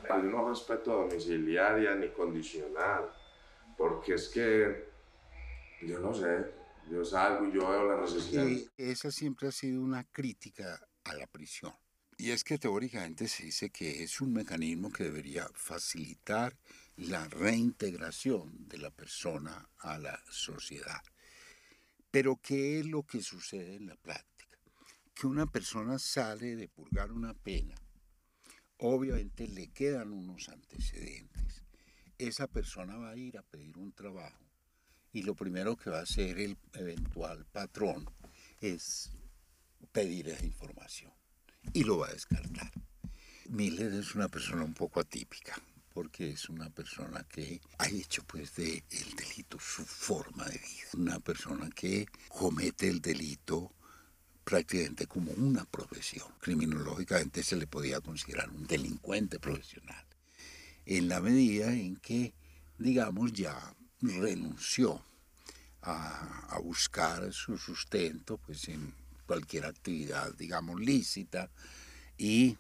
Yo 0.07 0.23
no 0.23 0.51
respeto 0.51 0.93
domiciliaria 0.93 1.95
ni 1.95 2.09
condicional, 2.11 3.11
porque 3.79 4.15
es 4.15 4.29
que, 4.29 4.91
yo 5.81 5.99
no 5.99 6.13
sé, 6.13 6.53
yo 6.91 7.03
salgo 7.05 7.47
y 7.47 7.53
yo 7.53 7.69
veo 7.71 7.89
la 7.89 8.03
necesidad. 8.03 8.45
Y 8.45 8.71
esa 8.77 9.11
siempre 9.11 9.49
ha 9.49 9.53
sido 9.53 9.81
una 9.81 10.05
crítica 10.05 10.87
a 11.05 11.15
la 11.15 11.27
prisión. 11.27 11.73
Y 12.19 12.31
es 12.31 12.45
que 12.45 12.59
teóricamente 12.59 13.29
se 13.29 13.45
dice 13.45 13.69
que 13.69 14.03
es 14.03 14.23
un 14.23 14.33
mecanismo 14.33 14.91
que 14.91 15.05
debería 15.05 15.47
facilitar 15.53 16.57
la 16.97 17.29
reintegración 17.29 18.69
de 18.69 18.79
la 18.79 18.91
persona 18.91 19.69
a 19.81 19.99
la 19.99 20.19
sociedad. 20.31 21.03
Pero 22.11 22.41
¿qué 22.43 22.81
es 22.81 22.87
lo 22.87 23.03
que 23.03 23.21
sucede 23.21 23.75
en 23.75 23.87
la 23.87 23.97
práctica? 23.97 24.59
Que 25.15 25.27
una 25.27 25.45
persona 25.47 25.99
sale 25.99 26.57
de 26.57 26.69
purgar 26.69 27.13
una 27.13 27.35
pena, 27.35 27.75
obviamente 28.79 29.47
le 29.47 29.69
quedan 29.69 30.13
unos 30.13 30.49
antecedentes. 30.49 31.65
Esa 32.17 32.47
persona 32.47 32.97
va 32.97 33.11
a 33.11 33.17
ir 33.17 33.37
a 33.37 33.43
pedir 33.43 33.77
un 33.77 33.93
trabajo 33.93 34.43
y 35.13 35.23
lo 35.23 35.35
primero 35.35 35.77
que 35.77 35.91
va 35.91 35.99
a 35.99 36.05
hacer 36.05 36.39
el 36.39 36.57
eventual 36.73 37.45
patrón 37.45 38.09
es 38.59 39.11
pedir 39.93 40.29
esa 40.29 40.47
información 40.47 41.13
y 41.73 41.85
lo 41.85 41.99
va 41.99 42.09
a 42.09 42.13
descartar. 42.13 42.73
Miller 43.49 43.93
es 43.93 44.15
una 44.15 44.29
persona 44.29 44.65
un 44.65 44.75
poco 44.75 45.01
atípica 45.01 45.55
porque 45.97 46.29
es 46.29 46.51
una 46.51 46.69
persona 46.69 47.25
que 47.27 47.59
ha 47.79 47.89
hecho 47.89 48.23
pues 48.25 48.55
de 48.57 48.85
el 48.91 49.17
delito 49.17 49.59
su 49.59 49.83
forma 49.83 50.45
de 50.45 50.59
vida, 50.59 50.89
una 50.93 51.21
persona 51.21 51.71
que 51.71 52.07
comete 52.29 52.87
el 52.87 53.01
delito 53.01 53.73
prácticamente 54.45 55.07
como 55.07 55.33
una 55.33 55.65
profesión. 55.65 56.29
Criminológicamente 56.39 57.43
se 57.43 57.57
le 57.57 57.67
podía 57.67 58.03
considerar 58.03 58.51
un 58.51 58.67
delincuente 58.67 59.41
profesional, 59.41 60.05
en 60.85 61.09
la 61.09 61.23
medida 61.23 61.73
en 61.73 61.97
que, 61.97 62.35
digamos, 62.77 63.33
ya 63.33 63.75
renunció 64.03 65.03
a, 65.81 66.47
a 66.51 66.59
buscar 66.59 67.33
su 67.33 67.57
sustento 67.57 68.37
pues 68.37 68.69
en 68.69 68.95
cualquier 69.27 69.67
actividad, 69.67 70.35
digamos, 70.37 70.81
lícita 70.81 71.51
y 72.17 72.57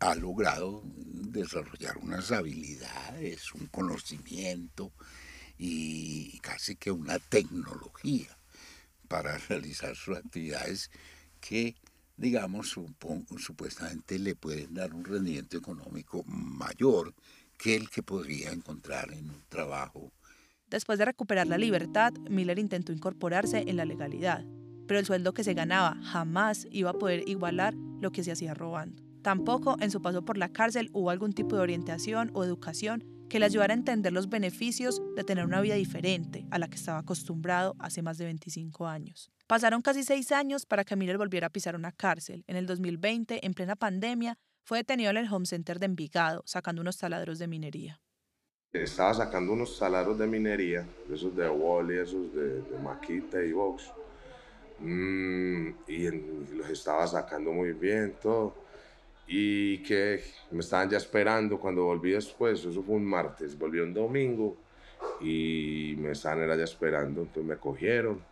ha 0.00 0.14
logrado 0.14 0.82
desarrollar 0.84 1.96
unas 1.98 2.30
habilidades, 2.32 3.52
un 3.54 3.66
conocimiento 3.66 4.92
y 5.58 6.38
casi 6.40 6.76
que 6.76 6.90
una 6.90 7.18
tecnología 7.18 8.36
para 9.08 9.38
realizar 9.48 9.96
sus 9.96 10.16
actividades 10.16 10.90
que, 11.40 11.76
digamos, 12.16 12.76
supuestamente 13.38 14.18
le 14.18 14.34
pueden 14.34 14.74
dar 14.74 14.94
un 14.94 15.04
rendimiento 15.04 15.56
económico 15.56 16.24
mayor 16.24 17.14
que 17.58 17.74
el 17.74 17.88
que 17.88 18.02
podría 18.02 18.52
encontrar 18.52 19.12
en 19.12 19.30
un 19.30 19.42
trabajo. 19.48 20.12
Después 20.68 20.98
de 20.98 21.04
recuperar 21.04 21.46
la 21.46 21.58
libertad, 21.58 22.12
Miller 22.28 22.58
intentó 22.58 22.92
incorporarse 22.92 23.64
en 23.66 23.76
la 23.76 23.84
legalidad, 23.84 24.44
pero 24.86 25.00
el 25.00 25.06
sueldo 25.06 25.32
que 25.32 25.44
se 25.44 25.54
ganaba 25.54 25.96
jamás 26.02 26.66
iba 26.70 26.90
a 26.90 26.98
poder 26.98 27.28
igualar 27.28 27.74
lo 28.00 28.10
que 28.12 28.24
se 28.24 28.32
hacía 28.32 28.54
robando. 28.54 29.02
Tampoco 29.22 29.76
en 29.80 29.90
su 29.90 30.00
paso 30.00 30.24
por 30.24 30.38
la 30.38 30.52
cárcel 30.52 30.90
hubo 30.92 31.10
algún 31.10 31.32
tipo 31.32 31.56
de 31.56 31.62
orientación 31.62 32.30
o 32.34 32.44
educación 32.44 33.04
que 33.28 33.40
le 33.40 33.46
ayudara 33.46 33.74
a 33.74 33.76
entender 33.76 34.12
los 34.12 34.28
beneficios 34.28 35.02
de 35.16 35.24
tener 35.24 35.44
una 35.44 35.60
vida 35.60 35.74
diferente 35.74 36.46
a 36.50 36.58
la 36.58 36.68
que 36.68 36.76
estaba 36.76 36.98
acostumbrado 36.98 37.74
hace 37.78 38.02
más 38.02 38.18
de 38.18 38.26
25 38.26 38.86
años. 38.86 39.30
Pasaron 39.46 39.82
casi 39.82 40.04
seis 40.04 40.32
años 40.32 40.66
para 40.66 40.84
que 40.84 40.96
Miller 40.96 41.18
volviera 41.18 41.48
a 41.48 41.50
pisar 41.50 41.76
una 41.76 41.92
cárcel. 41.92 42.44
En 42.46 42.56
el 42.56 42.66
2020, 42.66 43.44
en 43.44 43.54
plena 43.54 43.76
pandemia, 43.76 44.38
fue 44.62 44.78
detenido 44.78 45.10
en 45.10 45.16
el 45.18 45.32
Home 45.32 45.46
Center 45.46 45.78
de 45.78 45.86
Envigado, 45.86 46.42
sacando 46.46 46.82
unos 46.82 46.98
taladros 46.98 47.38
de 47.38 47.46
minería. 47.46 48.00
Estaba 48.72 49.14
sacando 49.14 49.52
unos 49.52 49.78
taladros 49.78 50.18
de 50.18 50.26
minería, 50.26 50.86
esos 51.12 51.34
de 51.34 51.48
Wally, 51.48 51.98
esos 51.98 52.34
de, 52.34 52.62
de 52.62 52.78
Maquita 52.82 53.42
y 53.42 53.52
Vox. 53.52 53.92
Mm, 54.78 55.68
y, 55.88 56.06
y 56.06 56.10
los 56.54 56.70
estaba 56.70 57.06
sacando 57.06 57.52
muy 57.52 57.72
bien, 57.72 58.14
todo 58.20 58.66
y 59.26 59.78
que 59.78 60.22
me 60.52 60.60
estaban 60.60 60.88
ya 60.88 60.98
esperando 60.98 61.58
cuando 61.58 61.84
volví 61.84 62.12
después, 62.12 62.60
eso 62.60 62.82
fue 62.82 62.94
un 62.94 63.04
martes, 63.04 63.58
volví 63.58 63.80
un 63.80 63.92
domingo 63.92 64.56
y 65.20 65.94
me 65.98 66.12
estaban 66.12 66.46
ya 66.56 66.64
esperando, 66.64 67.22
entonces 67.22 67.44
me 67.44 67.56
cogieron, 67.56 68.22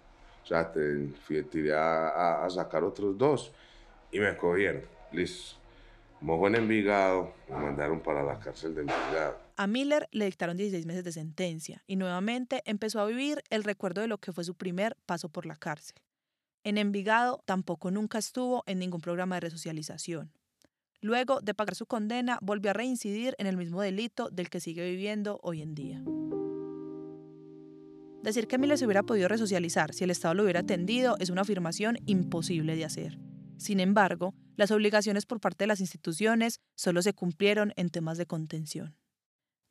o 0.43 0.47
sea, 0.47 0.71
te, 0.71 1.09
fui, 1.27 1.43
tiré 1.43 1.75
a, 1.75 2.45
a, 2.45 2.51
sacar 2.51 2.85
otros 2.85 3.19
dos 3.19 3.53
y 4.13 4.21
me 4.21 4.37
cogieron, 4.37 4.83
listo. 5.13 5.57
Mojo 6.21 6.47
en 6.47 6.55
Envigado, 6.55 7.35
me 7.51 7.57
mandaron 7.57 8.01
para 8.01 8.23
la 8.23 8.39
cárcel 8.39 8.75
de 8.75 8.83
Envigado. 8.83 9.37
A 9.57 9.67
Miller 9.67 10.09
le 10.11 10.25
dictaron 10.25 10.57
16 10.57 10.87
meses 10.87 11.05
de 11.05 11.13
sentencia 11.13 11.83
y 11.87 11.97
nuevamente 11.97 12.63
empezó 12.65 13.01
a 13.01 13.07
vivir 13.07 13.43
el 13.51 13.63
recuerdo 13.63 14.01
de 14.01 14.09
lo 14.09 14.17
que 14.19 14.33
fue 14.33 14.43
su 14.45 14.55
primer 14.55 14.97
paso 15.05 15.29
por 15.29 15.45
la 15.45 15.57
cárcel. 15.57 15.97
En 16.65 16.79
Envigado 16.79 17.43
tampoco 17.45 17.91
nunca 17.91 18.17
estuvo 18.17 18.65
en 18.67 18.79
ningún 18.79 19.03
programa 19.03 19.37
de 19.37 19.41
resocialización. 19.41 20.33
Luego 21.03 21.43
de 21.43 21.53
pagar 21.53 21.75
su 21.75 21.85
condena, 21.85 22.39
volvió 22.41 22.71
a 22.71 22.75
reincidir 22.75 23.35
en 23.37 23.47
el 23.47 23.59
mismo 23.59 23.83
delito 23.83 24.31
del 24.31 24.49
que 24.49 24.61
sigue 24.61 24.89
viviendo 24.89 25.39
hoy 25.43 25.61
en 25.61 25.75
día. 25.75 26.03
Decir 28.23 28.49
que 28.49 28.57
Miller 28.57 28.79
se 28.79 28.87
hubiera 28.87 29.03
podido 29.03 29.29
resocializar 29.29 29.93
si 29.93 30.05
el 30.05 30.11
Estado 30.11 30.33
lo 30.33 30.45
hubiera 30.45 30.61
atendido 30.61 31.17
es 31.21 31.29
una 31.29 31.43
afirmación 31.43 31.99
imposible 32.07 32.75
de 32.77 32.87
hacer. 32.87 33.19
Sin 33.59 33.79
embargo, 33.79 34.35
las 34.57 34.71
obligaciones 34.71 35.27
por 35.27 35.41
parte 35.41 35.65
de 35.65 35.69
las 35.69 35.81
instituciones 35.81 36.61
solo 36.75 37.03
se 37.03 37.13
cumplieron 37.13 37.75
en 37.77 37.91
temas 37.91 38.17
de 38.17 38.25
contención. 38.25 38.97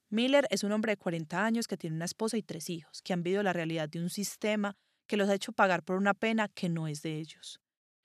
Miller 0.09 0.45
es 0.51 0.63
un 0.63 0.71
hombre 0.71 0.91
de 0.91 0.97
40 0.97 1.43
años 1.43 1.67
que 1.67 1.75
tiene 1.75 1.95
una 1.95 2.05
esposa 2.05 2.37
y 2.37 2.43
tres 2.43 2.69
hijos, 2.69 3.01
que 3.01 3.13
han 3.13 3.23
vivido 3.23 3.41
la 3.41 3.53
realidad 3.53 3.89
de 3.89 3.99
un 3.99 4.11
sistema 4.11 4.77
que 5.13 5.17
los 5.17 5.29
ha 5.29 5.35
hecho 5.35 5.51
pagar 5.51 5.83
por 5.83 5.95
una 5.97 6.15
pena 6.15 6.47
que 6.47 6.69
no 6.69 6.87
es 6.87 7.03
de 7.03 7.19
ellos. 7.19 7.59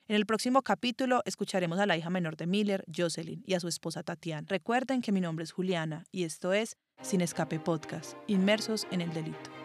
En 0.09 0.16
el 0.16 0.27
próximo 0.27 0.61
capítulo 0.61 1.23
escucharemos 1.25 1.79
a 1.79 1.87
la 1.87 1.97
hija 1.97 2.11
menor 2.11 2.37
de 2.37 2.47
Miller, 2.47 2.85
Jocelyn, 2.94 3.42
y 3.47 3.55
a 3.55 3.61
su 3.61 3.68
esposa 3.68 4.03
Tatiana. 4.03 4.47
Recuerden 4.47 5.01
que 5.01 5.11
mi 5.11 5.23
nombre 5.23 5.44
es 5.44 5.53
Juliana 5.53 6.05
y 6.12 6.25
esto 6.25 6.53
es 6.53 6.77
Sin 7.01 7.23
Escape 7.23 7.61
Podcast, 7.61 8.12
Inmersos 8.27 8.87
en 8.90 9.01
el 9.01 9.14
Delito. 9.14 9.58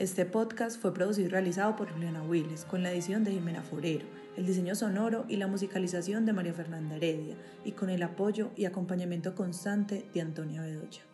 Este 0.00 0.24
podcast 0.24 0.80
fue 0.80 0.94
producido 0.94 1.28
y 1.28 1.30
realizado 1.30 1.76
por 1.76 1.92
Juliana 1.92 2.22
Willes, 2.22 2.64
con 2.64 2.82
la 2.82 2.90
edición 2.90 3.22
de 3.22 3.32
Jimena 3.32 3.60
Forero, 3.60 4.06
el 4.34 4.46
diseño 4.46 4.74
sonoro 4.74 5.26
y 5.28 5.36
la 5.36 5.46
musicalización 5.46 6.24
de 6.24 6.32
María 6.32 6.54
Fernanda 6.54 6.96
Heredia, 6.96 7.36
y 7.66 7.72
con 7.72 7.90
el 7.90 8.02
apoyo 8.02 8.50
y 8.56 8.64
acompañamiento 8.64 9.34
constante 9.34 10.06
de 10.14 10.22
Antonia 10.22 10.62
Bedoya. 10.62 11.09